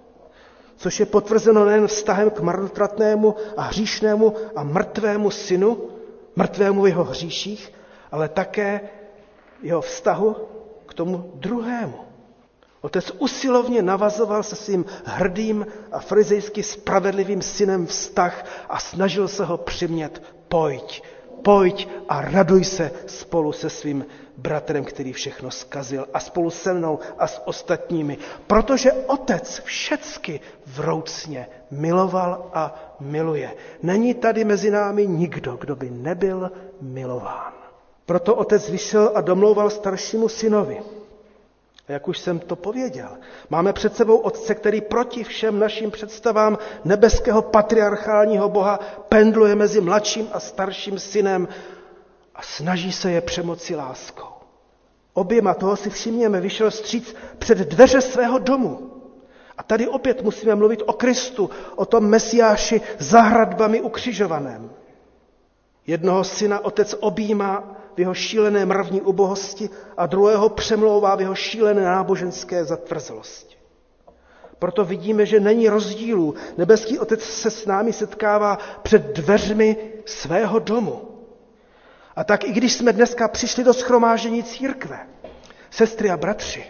což 0.76 1.00
je 1.00 1.06
potvrzeno 1.06 1.66
nejen 1.66 1.88
vztahem 1.88 2.30
k 2.30 2.40
marnotratnému 2.40 3.36
a 3.58 3.62
hříšnému 3.62 4.34
a 4.56 4.64
mrtvému 4.64 5.32
synu, 5.32 5.78
mrtvému 6.36 6.82
v 6.82 6.88
jeho 6.88 7.04
hříších, 7.04 7.74
ale 8.12 8.30
také 8.30 8.82
jeho 9.62 9.82
vztahu 9.82 10.36
k 10.86 10.94
tomu 10.94 11.32
druhému. 11.36 11.96
Otec 12.82 13.12
usilovně 13.20 13.82
navazoval 13.82 14.44
se 14.44 14.56
svým 14.56 14.86
hrdým 15.06 15.66
a 15.92 16.00
frizejsky 16.00 16.64
spravedlivým 16.64 17.42
synem 17.42 17.86
vztah 17.86 18.46
a 18.70 18.80
snažil 18.80 19.28
se 19.28 19.46
ho 19.46 19.58
přimět, 19.58 20.22
pojď, 20.48 21.04
pojď 21.46 21.88
a 22.10 22.22
raduj 22.22 22.64
se 22.64 22.92
spolu 23.08 23.52
se 23.52 23.70
svým 23.70 24.06
bratrem, 24.38 24.84
který 24.84 25.14
všechno 25.14 25.52
skazil 25.52 26.08
a 26.14 26.20
spolu 26.20 26.50
se 26.50 26.74
mnou 26.74 27.00
a 27.18 27.28
s 27.28 27.42
ostatními, 27.48 28.18
protože 28.48 28.92
otec 28.94 29.62
všecky 29.64 30.40
vroucně 30.66 31.48
miloval 31.72 32.50
a 32.54 32.96
miluje. 33.00 33.54
Není 33.84 34.14
tady 34.14 34.44
mezi 34.44 34.72
námi 34.72 35.08
nikdo, 35.08 35.58
kdo 35.62 35.76
by 35.76 35.90
nebyl 35.90 36.52
milován. 36.82 37.54
Proto 38.06 38.36
otec 38.36 38.70
vyšel 38.70 39.12
a 39.16 39.22
domlouval 39.22 39.70
staršímu 39.70 40.30
synovi. 40.30 40.82
A 41.88 41.92
jak 41.92 42.08
už 42.08 42.18
jsem 42.20 42.40
to 42.40 42.56
pověděl, 42.56 43.18
máme 43.50 43.74
před 43.74 43.96
sebou 43.96 44.18
otce, 44.18 44.56
který 44.56 44.82
proti 44.82 45.24
všem 45.24 45.60
našim 45.60 45.92
představám 45.92 46.58
nebeského 46.86 47.42
patriarchálního 47.42 48.50
boha 48.50 48.80
pendluje 49.10 49.56
mezi 49.56 49.82
mladším 49.82 50.28
a 50.34 50.40
starším 50.40 51.00
synem 51.00 51.48
a 52.36 52.42
snaží 52.42 52.92
se 52.92 53.12
je 53.12 53.22
přemoci 53.22 53.76
láskou. 53.76 54.36
Oběma 55.14 55.54
toho 55.54 55.76
si 55.76 55.90
všimněme, 55.90 56.42
vyšel 56.42 56.72
stříc 56.72 57.16
před 57.40 57.58
dveře 57.58 58.02
svého 58.02 58.40
domu. 58.40 58.92
A 59.58 59.64
tady 59.64 59.88
opět 59.88 60.22
musíme 60.24 60.56
mluvit 60.56 60.84
o 60.86 60.94
Kristu, 60.94 61.50
o 61.76 61.86
tom 61.86 62.06
Mesiáši 62.06 62.82
za 63.00 63.22
hradbami 63.22 63.82
ukřižovaném. 63.82 64.72
Jednoho 65.88 66.24
syna 66.24 66.66
otec 66.66 66.96
objímá 67.00 67.78
v 67.96 68.00
jeho 68.00 68.14
šílené 68.14 68.66
mravní 68.66 69.02
ubohosti 69.02 69.70
a 69.98 70.06
druhého 70.06 70.50
přemlouvá 70.50 71.16
v 71.16 71.22
jeho 71.22 71.36
šílené 71.36 71.82
náboženské 71.84 72.66
zatvrzlosti. 72.66 73.56
Proto 74.60 74.86
vidíme, 74.86 75.26
že 75.26 75.40
není 75.40 75.70
rozdílů. 75.70 76.36
Nebeský 76.58 77.00
Otec 77.00 77.24
se 77.24 77.52
s 77.52 77.66
námi 77.66 77.94
setkává 77.94 78.58
před 78.84 79.02
dveřmi 79.14 79.78
svého 80.06 80.60
domu. 80.60 81.02
A 82.16 82.24
tak 82.24 82.44
i 82.44 82.52
když 82.52 82.74
jsme 82.74 82.94
dneska 82.94 83.28
přišli 83.28 83.64
do 83.64 83.74
schromáždění 83.74 84.44
církve, 84.44 85.08
sestry 85.72 86.10
a 86.12 86.18
bratři, 86.18 86.66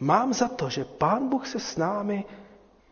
mám 0.00 0.34
za 0.34 0.48
to, 0.48 0.70
že 0.70 0.84
Pán 0.84 1.28
Bůh 1.28 1.46
se 1.46 1.60
s 1.60 1.76
námi 1.76 2.24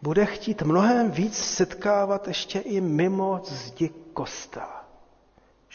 bude 0.02 0.26
chtít 0.26 0.62
mnohem 0.62 1.10
víc 1.10 1.38
setkávat 1.38 2.28
ještě 2.28 2.58
i 2.58 2.80
mimo 2.80 3.40
zdi 3.44 3.90
kostela. 4.12 4.83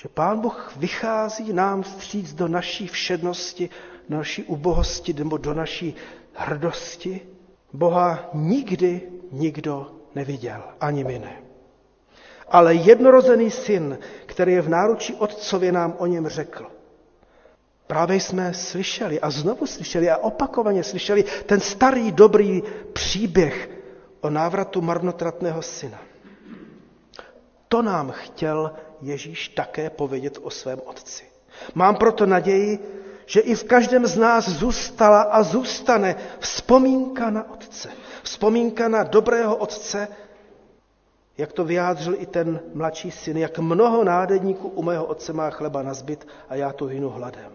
Že 0.02 0.10
Pán 0.10 0.40
Bůh 0.42 0.74
vychází 0.78 1.54
nám 1.54 1.84
vstříc 1.84 2.34
do 2.34 2.48
naší 2.48 2.88
všednosti, 2.88 3.70
do 4.10 4.18
naší 4.18 4.44
ubohosti 4.44 5.14
nebo 5.14 5.38
do 5.38 5.54
naší 5.54 5.96
hrdosti. 6.34 7.22
Boha 7.74 8.30
nikdy 8.34 9.02
nikdo 9.32 9.92
neviděl, 10.16 10.64
ani 10.82 11.04
my 11.04 11.20
ne. 11.20 11.42
Ale 12.48 12.74
jednorozený 12.76 13.52
syn, 13.52 14.00
který 14.26 14.54
je 14.54 14.62
v 14.62 14.70
náručí 14.70 15.14
otcově, 15.16 15.72
nám 15.72 15.96
o 15.98 16.06
něm 16.06 16.28
řekl. 16.28 16.68
Právě 17.88 18.16
jsme 18.20 18.54
slyšeli 18.54 19.20
a 19.22 19.30
znovu 19.30 19.66
slyšeli 19.68 20.10
a 20.10 20.18
opakovaně 20.18 20.84
slyšeli 20.84 21.24
ten 21.46 21.60
starý 21.60 22.12
dobrý 22.12 22.64
příběh 22.94 23.70
o 24.22 24.30
návratu 24.30 24.82
marnotratného 24.82 25.62
syna. 25.62 26.00
To 27.68 27.82
nám 27.82 28.12
chtěl 28.12 28.72
Ježíš 29.02 29.48
také 29.48 29.90
povědět 29.90 30.38
o 30.42 30.50
svém 30.50 30.82
otci. 30.86 31.24
Mám 31.76 31.96
proto 31.96 32.26
naději, 32.26 32.80
že 33.26 33.40
i 33.40 33.56
v 33.56 33.64
každém 33.64 34.08
z 34.08 34.18
nás 34.18 34.50
zůstala 34.50 35.22
a 35.22 35.44
zůstane 35.44 36.16
vzpomínka 36.40 37.30
na 37.30 37.52
otce. 37.52 37.90
Vzpomínka 38.24 38.88
na 38.88 39.04
dobrého 39.04 39.56
otce, 39.56 40.08
jak 41.38 41.54
to 41.54 41.66
vyjádřil 41.66 42.16
i 42.18 42.26
ten 42.26 42.60
mladší 42.74 43.12
syn, 43.12 43.38
jak 43.38 43.60
mnoho 43.60 44.04
nádedníků 44.04 44.68
u 44.68 44.84
mého 44.84 45.06
otce 45.06 45.34
má 45.34 45.50
chleba 45.50 45.82
na 45.84 45.94
zbyt 45.94 46.28
a 46.50 46.56
já 46.56 46.74
to 46.74 46.86
hynu 46.86 47.10
hladem. 47.10 47.52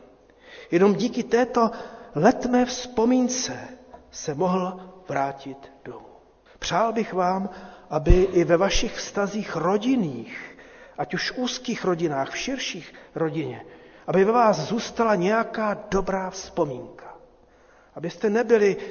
Jenom 0.70 0.95
díky 0.95 1.22
této 1.22 1.70
letmé 2.14 2.64
vzpomínce 2.64 3.59
se 4.11 4.34
mohl 4.34 4.80
vrátit 5.09 5.72
domů. 5.84 6.07
Přál 6.59 6.92
bych 6.92 7.12
vám, 7.12 7.49
aby 7.90 8.22
i 8.22 8.45
ve 8.45 8.57
vašich 8.57 8.95
vztazích 8.95 9.57
rodinných 9.57 10.53
ať 10.99 11.14
už 11.14 11.30
v 11.30 11.38
úzkých 11.38 11.84
rodinách, 11.84 12.30
v 12.30 12.36
širších 12.38 12.95
rodině, 13.14 13.64
aby 14.07 14.24
ve 14.24 14.32
vás 14.32 14.59
zůstala 14.59 15.14
nějaká 15.14 15.78
dobrá 15.90 16.30
vzpomínka. 16.30 17.14
Abyste 17.95 18.30
nebyli 18.30 18.76
e, 18.76 18.82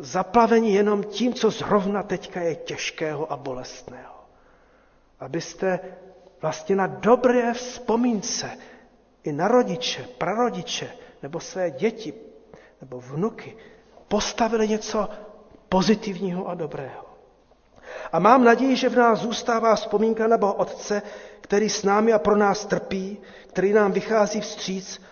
zaplaveni 0.00 0.74
jenom 0.74 1.04
tím, 1.04 1.34
co 1.34 1.50
zrovna 1.50 2.02
teďka 2.02 2.40
je 2.40 2.54
těžkého 2.54 3.32
a 3.32 3.36
bolestného. 3.36 4.14
Abyste 5.20 5.80
vlastně 6.42 6.76
na 6.76 6.86
dobré 6.86 7.54
vzpomínce 7.54 8.50
i 9.24 9.32
na 9.32 9.48
rodiče, 9.48 10.08
prarodiče, 10.18 10.90
nebo 11.22 11.40
své 11.40 11.70
děti, 11.70 12.14
nebo 12.80 13.00
vnuky 13.00 13.56
postavili 14.08 14.68
něco 14.68 15.08
pozitivního 15.68 16.46
a 16.48 16.54
dobrého. 16.54 17.09
A 18.12 18.18
mám 18.18 18.44
naději, 18.44 18.76
že 18.76 18.88
v 18.88 18.96
nás 18.96 19.18
zůstává 19.18 19.74
vzpomínka 19.74 20.26
na 20.26 20.38
Boha 20.38 20.52
Otce, 20.58 21.02
který 21.40 21.70
s 21.70 21.82
námi 21.82 22.12
a 22.12 22.18
pro 22.18 22.36
nás 22.36 22.66
trpí, 22.66 23.18
který 23.46 23.72
nám 23.72 23.92
vychází 23.92 24.40
vstříc, 24.40 25.02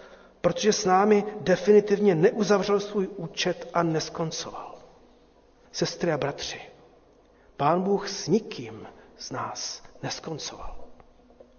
protože 0.41 0.72
s 0.72 0.85
námi 0.85 1.24
definitivně 1.41 2.14
neuzavřel 2.14 2.81
svůj 2.81 3.09
účet 3.16 3.68
a 3.74 3.83
neskoncoval. 3.83 4.74
Sestry 5.72 6.12
a 6.12 6.18
bratři, 6.18 6.61
Pán 7.57 7.83
Bůh 7.83 8.09
s 8.09 8.29
nikým 8.29 8.87
z 9.18 9.31
nás 9.31 9.83
neskoncoval. 10.03 10.76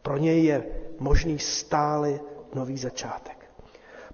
Pro 0.01 0.17
něj 0.17 0.43
je 0.43 0.65
možný 0.99 1.39
stále 1.39 2.20
nový 2.53 2.78
začátek. 2.78 3.39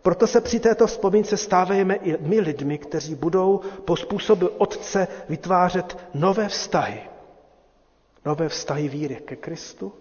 Proto 0.05 0.27
se 0.27 0.41
při 0.41 0.59
této 0.59 0.87
vzpomínce 0.87 1.37
stáváme 1.37 1.95
i 1.95 2.17
my 2.19 2.39
lidmi, 2.39 2.77
kteří 2.77 3.15
budou 3.15 3.61
po 3.85 3.95
způsobu 3.95 4.47
Otce 4.57 5.07
vytvářet 5.29 5.97
nové 6.13 6.47
vztahy. 6.49 6.99
Nové 8.25 8.49
vztahy 8.49 8.87
víry 8.89 9.15
ke 9.25 9.35
Kristu. 9.35 9.93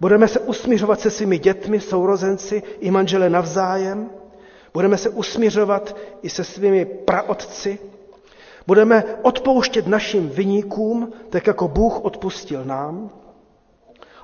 Budeme 0.00 0.28
se 0.28 0.40
usmířovat 0.40 1.00
se 1.00 1.10
svými 1.10 1.38
dětmi, 1.38 1.80
sourozenci 1.80 2.62
i 2.80 2.90
manžele 2.90 3.30
navzájem. 3.30 4.10
Budeme 4.74 4.98
se 4.98 5.08
usmířovat 5.08 5.96
i 6.22 6.30
se 6.30 6.44
svými 6.44 6.84
praotci. 6.84 7.78
Budeme 8.66 9.04
odpouštět 9.22 9.86
našim 9.86 10.28
vyníkům, 10.28 11.12
tak 11.30 11.46
jako 11.46 11.68
Bůh 11.68 12.04
odpustil 12.04 12.64
nám. 12.64 13.10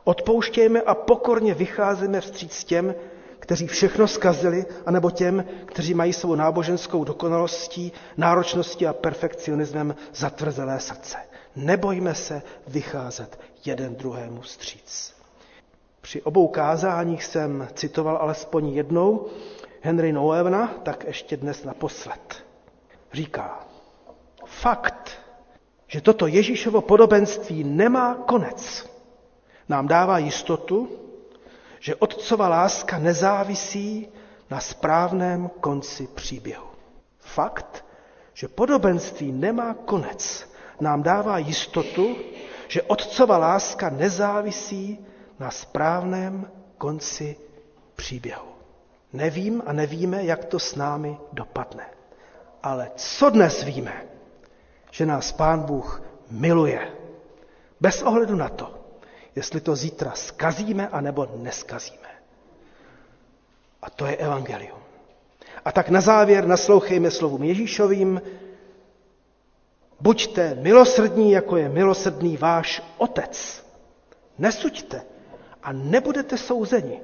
Odpouštějme 0.05 0.81
a 0.81 0.95
pokorně 0.95 1.55
vycházíme 1.55 2.21
vstříc 2.21 2.65
těm, 2.65 2.95
kteří 3.39 3.67
všechno 3.67 4.09
zkazili, 4.09 4.67
anebo 4.87 5.11
těm, 5.11 5.45
kteří 5.65 5.95
mají 5.95 6.13
svou 6.13 6.35
náboženskou 6.35 7.05
dokonalostí, 7.05 7.93
náročností 8.17 8.87
a 8.87 8.93
perfekcionismem 8.93 9.95
zatvrzelé 10.15 10.81
srdce. 10.81 11.17
Nebojme 11.57 12.15
se 12.15 12.43
vycházet 12.67 13.41
jeden 13.65 13.95
druhému 13.97 14.41
vstříc. 14.41 15.15
Při 16.01 16.23
obou 16.23 16.49
kázáních 16.49 17.25
jsem 17.25 17.69
citoval 17.75 18.17
alespoň 18.17 18.69
jednou 18.69 19.27
Henry 19.81 20.13
Nouwena, 20.13 20.75
tak 20.83 21.05
ještě 21.05 21.37
dnes 21.37 21.65
naposled. 21.65 22.45
Říká, 23.13 23.67
fakt, 24.47 25.11
že 25.87 26.01
toto 26.01 26.27
Ježíšovo 26.27 26.81
podobenství 26.81 27.65
nemá 27.65 28.15
konec, 28.15 28.91
nám 29.69 29.89
dává 29.89 30.19
jistotu, 30.19 30.89
že 31.81 31.95
otcova 31.95 32.49
láska 32.49 32.99
nezávisí 32.99 34.09
na 34.51 34.61
správném 34.61 35.51
konci 35.61 36.07
příběhu. 36.07 36.67
Fakt, 37.19 37.85
že 38.35 38.49
podobenství 38.49 39.33
nemá 39.33 39.75
konec, 39.75 40.51
nám 40.81 41.03
dává 41.03 41.39
jistotu, 41.39 42.17
že 42.69 42.83
otcova 42.83 43.39
láska 43.39 43.91
nezávisí 43.91 45.07
na 45.39 45.51
správném 45.51 46.51
konci 46.79 47.37
příběhu. 47.97 48.49
Nevím 49.13 49.63
a 49.67 49.73
nevíme, 49.73 50.25
jak 50.25 50.45
to 50.45 50.59
s 50.59 50.75
námi 50.75 51.19
dopadne. 51.33 51.87
Ale 52.63 52.91
co 52.97 53.31
dnes 53.31 53.63
víme? 53.63 54.05
Že 54.91 55.07
nás 55.07 55.33
Pán 55.33 55.63
Bůh 55.63 56.03
miluje. 56.31 56.93
Bez 57.81 58.03
ohledu 58.03 58.37
na 58.37 58.49
to, 58.49 58.78
jestli 59.39 59.61
to 59.61 59.77
zítra 59.77 60.13
skazíme 60.15 60.89
anebo 60.89 61.27
neskazíme. 61.37 62.09
A 63.83 63.91
to 63.91 64.07
je 64.07 64.17
evangelium. 64.17 64.79
A 65.65 65.73
tak 65.73 65.89
na 65.89 66.01
závěr 66.01 66.47
naslouchejme 66.47 67.11
slovům 67.11 67.43
Ježíšovým. 67.43 68.23
Buďte 70.01 70.55
milosrdní, 70.55 71.33
jako 71.33 71.57
je 71.57 71.69
milosrdný 71.69 72.37
váš 72.37 72.83
otec. 72.99 73.65
Nesuďte 74.39 75.03
a 75.63 75.73
nebudete 75.73 76.39
souzeni. 76.39 77.01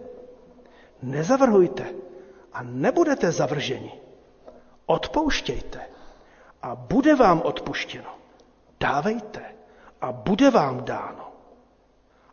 Nezavrhujte 1.03 1.95
a 2.53 2.63
nebudete 2.63 3.33
zavrženi. 3.33 3.93
Odpouštějte 4.87 5.81
a 6.63 6.75
bude 6.75 7.15
vám 7.15 7.43
odpuštěno. 7.43 8.11
Dávejte 8.81 9.43
a 10.01 10.13
bude 10.13 10.51
vám 10.51 10.85
dáno. 10.85 11.34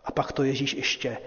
A 0.05 0.11
pak 0.11 0.31
to 0.31 0.43
Ježíš 0.43 0.73
ještě 0.73 1.17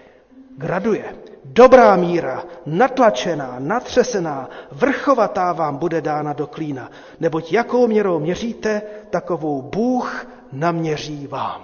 graduje. 0.57 1.15
Dobrá 1.45 1.95
míra, 1.95 2.43
natlačená, 2.65 3.55
natřesená, 3.59 4.49
vrchovatá 4.71 5.53
vám 5.53 5.77
bude 5.77 6.01
dána 6.01 6.33
do 6.33 6.47
klína, 6.47 6.91
neboť 7.19 7.51
jakou 7.51 7.87
měrou 7.87 8.19
měříte, 8.19 8.81
takovou 9.09 9.61
Bůh 9.61 10.27
naměří 10.51 11.27
vám. 11.27 11.61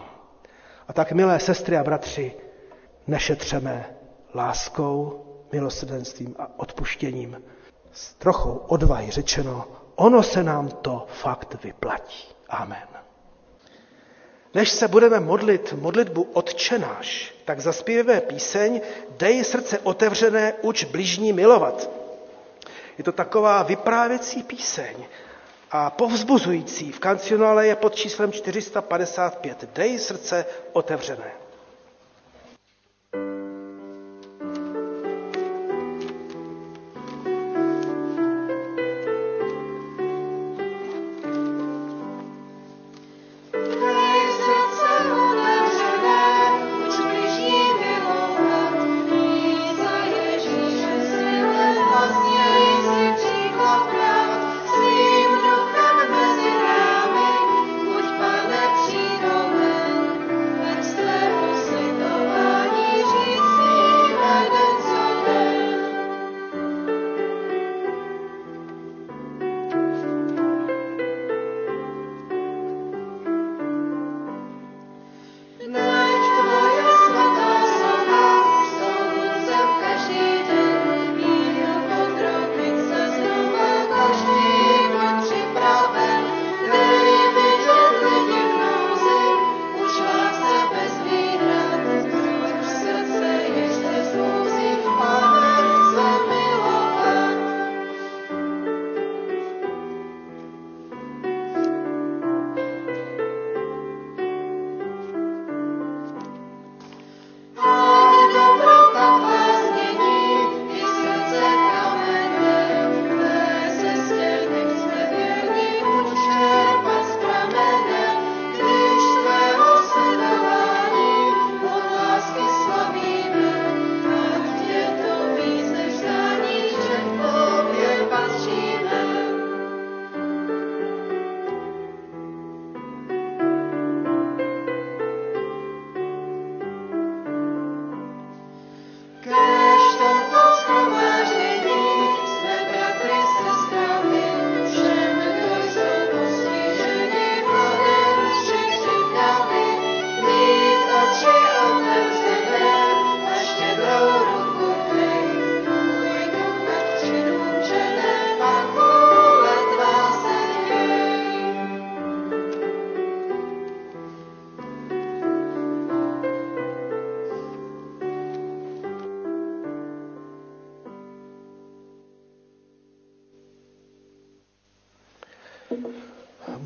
A 0.87 0.93
tak, 0.93 1.11
milé 1.11 1.39
sestry 1.39 1.77
a 1.77 1.83
bratři, 1.83 2.33
nešetřeme 3.07 3.85
láskou, 4.35 5.25
milosrdenstvím 5.51 6.35
a 6.39 6.47
odpuštěním. 6.57 7.41
S 7.91 8.13
trochou 8.13 8.53
odvahy 8.53 9.11
řečeno, 9.11 9.67
ono 9.95 10.23
se 10.23 10.43
nám 10.43 10.69
to 10.69 11.05
fakt 11.21 11.63
vyplatí. 11.63 12.27
Amen. 12.49 12.87
Než 14.53 14.69
se 14.69 14.87
budeme 14.87 15.19
modlit 15.19 15.73
modlitbu 15.73 16.27
Otčenáš, 16.33 17.33
tak 17.45 17.59
zaspíváme 17.59 18.21
píseň 18.21 18.81
Dej 19.09 19.43
srdce 19.43 19.79
otevřené, 19.79 20.53
uč 20.61 20.83
bližní 20.83 21.33
milovat. 21.33 21.89
Je 22.97 23.03
to 23.03 23.11
taková 23.11 23.63
vyprávěcí 23.63 24.43
píseň 24.43 24.95
a 25.71 25.89
povzbuzující. 25.89 26.91
V 26.91 26.99
kancionále 26.99 27.67
je 27.67 27.75
pod 27.75 27.95
číslem 27.95 28.31
455. 28.31 29.69
Dej 29.73 29.99
srdce 29.99 30.45
otevřené. 30.73 31.31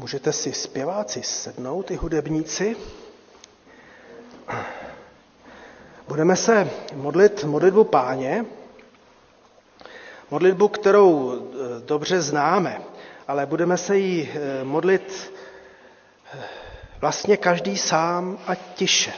Můžete 0.05 0.33
si 0.33 0.53
zpěváci 0.53 1.23
sednout, 1.23 1.91
i 1.91 1.95
hudebníci. 1.95 2.77
Budeme 6.07 6.35
se 6.35 6.69
modlit 6.93 7.43
modlitbu 7.43 7.83
páně, 7.83 8.45
modlitbu, 10.31 10.67
kterou 10.67 11.33
eh, 11.33 11.81
dobře 11.85 12.21
známe, 12.21 12.81
ale 13.27 13.45
budeme 13.45 13.77
se 13.77 13.97
jí 13.97 14.29
eh, 14.33 14.63
modlit 14.63 15.33
eh, 16.33 16.43
vlastně 17.01 17.37
každý 17.37 17.77
sám 17.77 18.39
a 18.47 18.55
tiše. 18.55 19.13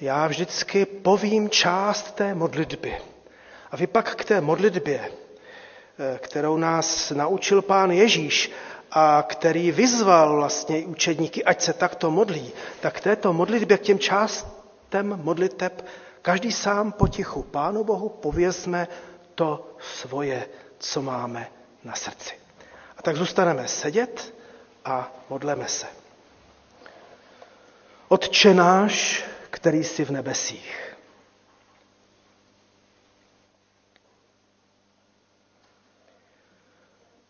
Já 0.00 0.26
vždycky 0.26 0.86
povím 0.86 1.50
část 1.50 2.12
té 2.14 2.34
modlitby. 2.34 2.98
A 3.70 3.76
vy 3.76 3.86
pak 3.86 4.14
k 4.16 4.24
té 4.24 4.40
modlitbě, 4.40 5.10
kterou 6.18 6.56
nás 6.56 7.10
naučil 7.10 7.62
pán 7.62 7.90
Ježíš 7.90 8.52
a 8.90 9.24
který 9.28 9.72
vyzval 9.72 10.36
vlastně 10.36 10.78
učedníky, 10.86 11.44
ať 11.44 11.60
se 11.60 11.72
takto 11.72 12.10
modlí, 12.10 12.52
tak 12.80 13.00
této 13.00 13.32
modlitbě 13.32 13.78
k 13.78 13.82
těm 13.82 13.98
částem 13.98 15.20
modliteb 15.22 15.84
každý 16.22 16.52
sám 16.52 16.92
potichu 16.92 17.42
Pánu 17.42 17.84
Bohu 17.84 18.08
povězme 18.08 18.88
to 19.34 19.76
svoje, 19.80 20.46
co 20.78 21.02
máme 21.02 21.48
na 21.84 21.94
srdci. 21.94 22.34
A 22.96 23.02
tak 23.02 23.16
zůstaneme 23.16 23.68
sedět 23.68 24.34
a 24.84 25.12
modleme 25.30 25.68
se. 25.68 25.86
Otče 28.08 28.54
náš, 28.54 29.24
který 29.50 29.84
jsi 29.84 30.04
v 30.04 30.10
nebesích, 30.10 30.87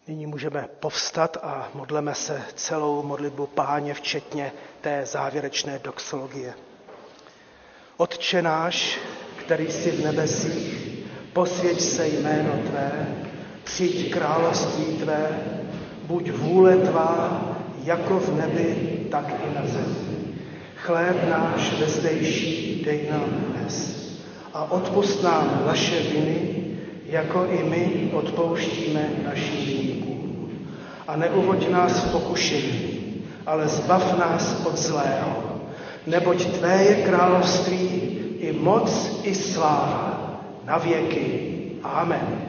Nyní 0.09 0.27
můžeme 0.27 0.69
povstat 0.81 1.37
a 1.43 1.69
modleme 1.75 2.15
se 2.15 2.43
celou 2.55 3.03
modlitbu 3.03 3.47
páně, 3.47 3.95
včetně 3.95 4.53
té 4.81 5.07
závěrečné 5.07 5.81
doxologie. 5.85 6.55
Otče 7.97 8.43
náš, 8.43 8.99
který 9.37 9.73
jsi 9.73 9.91
v 9.91 10.05
nebesích, 10.05 10.89
posvěť 11.33 11.81
se 11.81 12.09
jméno 12.09 12.53
Tvé, 12.71 13.07
přijď 13.65 14.13
království 14.13 14.85
Tvé, 14.85 15.29
buď 16.03 16.31
vůle 16.31 16.77
Tvá, 16.77 17.43
jako 17.85 18.19
v 18.19 18.37
nebi, 18.37 18.77
tak 19.11 19.35
i 19.51 19.55
na 19.55 19.67
zemi. 19.67 20.35
Chléb 20.77 21.29
náš 21.29 21.81
vezdejší 21.81 22.83
dej 22.85 23.09
nám 23.11 23.31
dnes 23.31 23.99
a 24.55 24.71
odpust 24.71 25.23
nám 25.23 25.63
naše 25.67 26.03
viny, 26.03 26.48
jako 27.09 27.47
i 27.51 27.65
my 27.65 28.11
odpouštíme 28.13 29.11
našim 29.25 29.67
viníkům. 29.67 30.51
A 31.09 31.17
neuvoď 31.17 31.69
nás 31.69 32.05
v 32.05 32.13
pokušení, 32.13 33.25
ale 33.47 33.69
zbav 33.69 34.19
nás 34.19 34.67
od 34.67 34.79
zlého, 34.79 35.61
neboť 36.07 36.47
Tvé 36.47 36.85
je 36.85 36.95
království 36.95 37.89
i 38.39 38.53
moc, 38.53 39.21
i 39.23 39.35
sláva 39.35 40.41
na 40.65 40.79
věky. 40.79 41.55
Amen. 41.83 42.49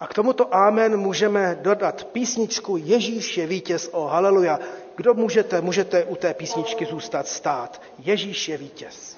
A 0.00 0.06
k 0.06 0.14
tomuto 0.14 0.54
amen 0.54 0.96
můžeme 0.96 1.58
dodat 1.62 2.04
písničku 2.04 2.76
Ježíš 2.76 3.38
je 3.38 3.46
vítěz, 3.46 3.90
o 3.92 4.06
haleluja. 4.06 4.58
Kdo 4.96 5.14
můžete, 5.14 5.60
můžete 5.60 6.04
u 6.04 6.16
té 6.16 6.34
písničky 6.34 6.86
zůstat 6.86 7.28
stát. 7.28 7.82
Ježíš 7.98 8.48
je 8.48 8.56
vítěz. 8.56 9.16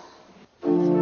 thank 0.63 0.91
you 0.91 0.96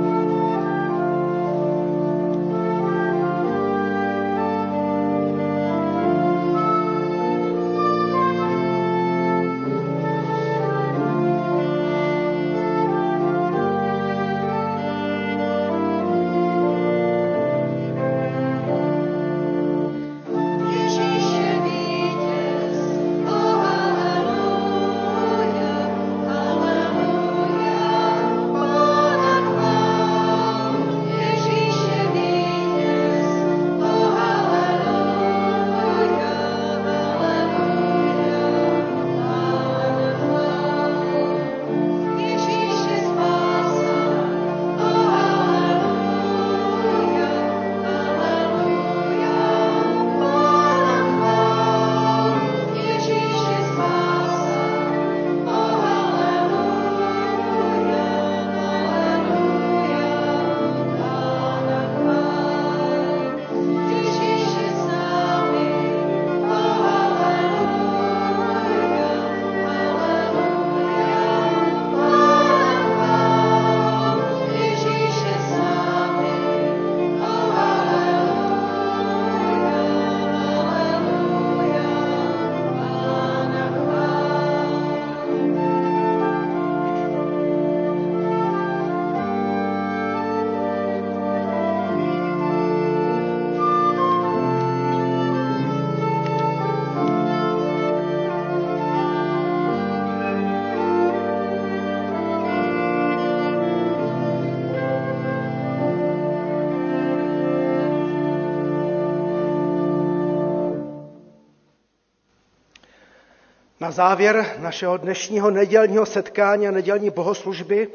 Na 113.85 113.91
závěr 113.91 114.55
našeho 114.59 114.97
dnešního 114.97 115.51
nedělního 115.51 116.07
setkání 116.07 116.69
a 116.69 116.71
nedělní 116.71 117.11
bohoslužby 117.11 117.89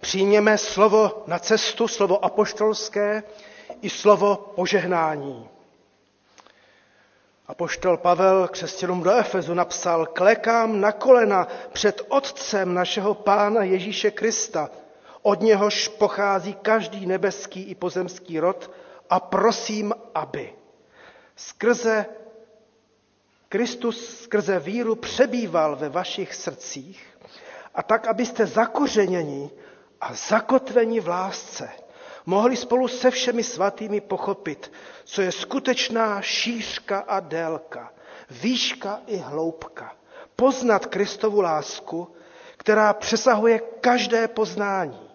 přijměme 0.00 0.58
slovo 0.58 1.22
na 1.26 1.38
cestu, 1.38 1.88
slovo 1.88 2.24
apoštolské 2.24 3.22
i 3.82 3.90
slovo 3.90 4.52
požehnání. 4.56 5.48
Apoštol 7.46 7.96
Pavel 7.96 8.48
křesťanům 8.48 9.02
do 9.02 9.10
Efezu 9.12 9.54
napsal, 9.54 10.06
klekám 10.06 10.80
na 10.80 10.92
kolena 10.92 11.48
před 11.72 12.02
Otcem 12.08 12.74
našeho 12.74 13.14
Pána 13.14 13.62
Ježíše 13.62 14.10
Krista, 14.10 14.70
od 15.22 15.40
něhož 15.40 15.88
pochází 15.88 16.54
každý 16.54 17.06
nebeský 17.06 17.62
i 17.62 17.74
pozemský 17.74 18.40
rod 18.40 18.70
a 19.10 19.20
prosím, 19.20 19.92
aby 20.14 20.52
skrze 21.36 22.06
Kristus 23.52 24.20
skrze 24.22 24.58
víru 24.58 24.94
přebýval 24.94 25.76
ve 25.76 25.88
vašich 25.88 26.34
srdcích 26.34 27.18
a 27.74 27.82
tak, 27.82 28.06
abyste 28.06 28.46
zakořeněni 28.46 29.50
a 30.00 30.14
zakotveni 30.14 31.00
v 31.00 31.08
lásce 31.08 31.68
mohli 32.26 32.56
spolu 32.56 32.88
se 32.88 33.10
všemi 33.10 33.44
svatými 33.44 34.00
pochopit, 34.00 34.72
co 35.04 35.22
je 35.22 35.32
skutečná 35.32 36.22
šířka 36.22 36.98
a 36.98 37.20
délka, 37.20 37.92
výška 38.30 39.00
i 39.06 39.16
hloubka. 39.16 39.96
Poznat 40.36 40.86
Kristovu 40.86 41.40
lásku, 41.40 42.14
která 42.56 42.92
přesahuje 42.92 43.58
každé 43.80 44.28
poznání 44.28 45.10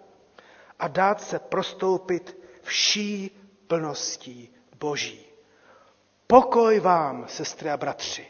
a 0.78 0.88
dát 0.88 1.20
se 1.22 1.38
prostoupit 1.38 2.36
vší 2.62 3.30
plností 3.66 4.54
Boží. 4.78 5.25
Pokoj 6.26 6.80
vám, 6.80 7.24
sestry 7.28 7.70
a 7.70 7.76
bratři, 7.76 8.26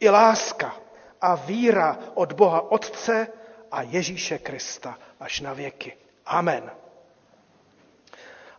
i 0.00 0.08
láska 0.08 0.76
a 1.20 1.34
víra 1.34 1.98
od 2.14 2.32
Boha 2.32 2.70
Otce 2.72 3.28
a 3.70 3.82
Ježíše 3.82 4.38
Krista 4.38 4.98
až 5.20 5.40
na 5.40 5.52
věky. 5.52 5.96
Amen. 6.26 6.70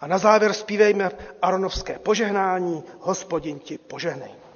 A 0.01 0.07
na 0.07 0.17
závěr 0.17 0.53
zpívejme 0.53 1.11
Aronovské 1.41 1.99
požehnání, 1.99 2.83
hospodin 2.99 3.59
ti 3.59 3.77
požehnej. 3.77 4.46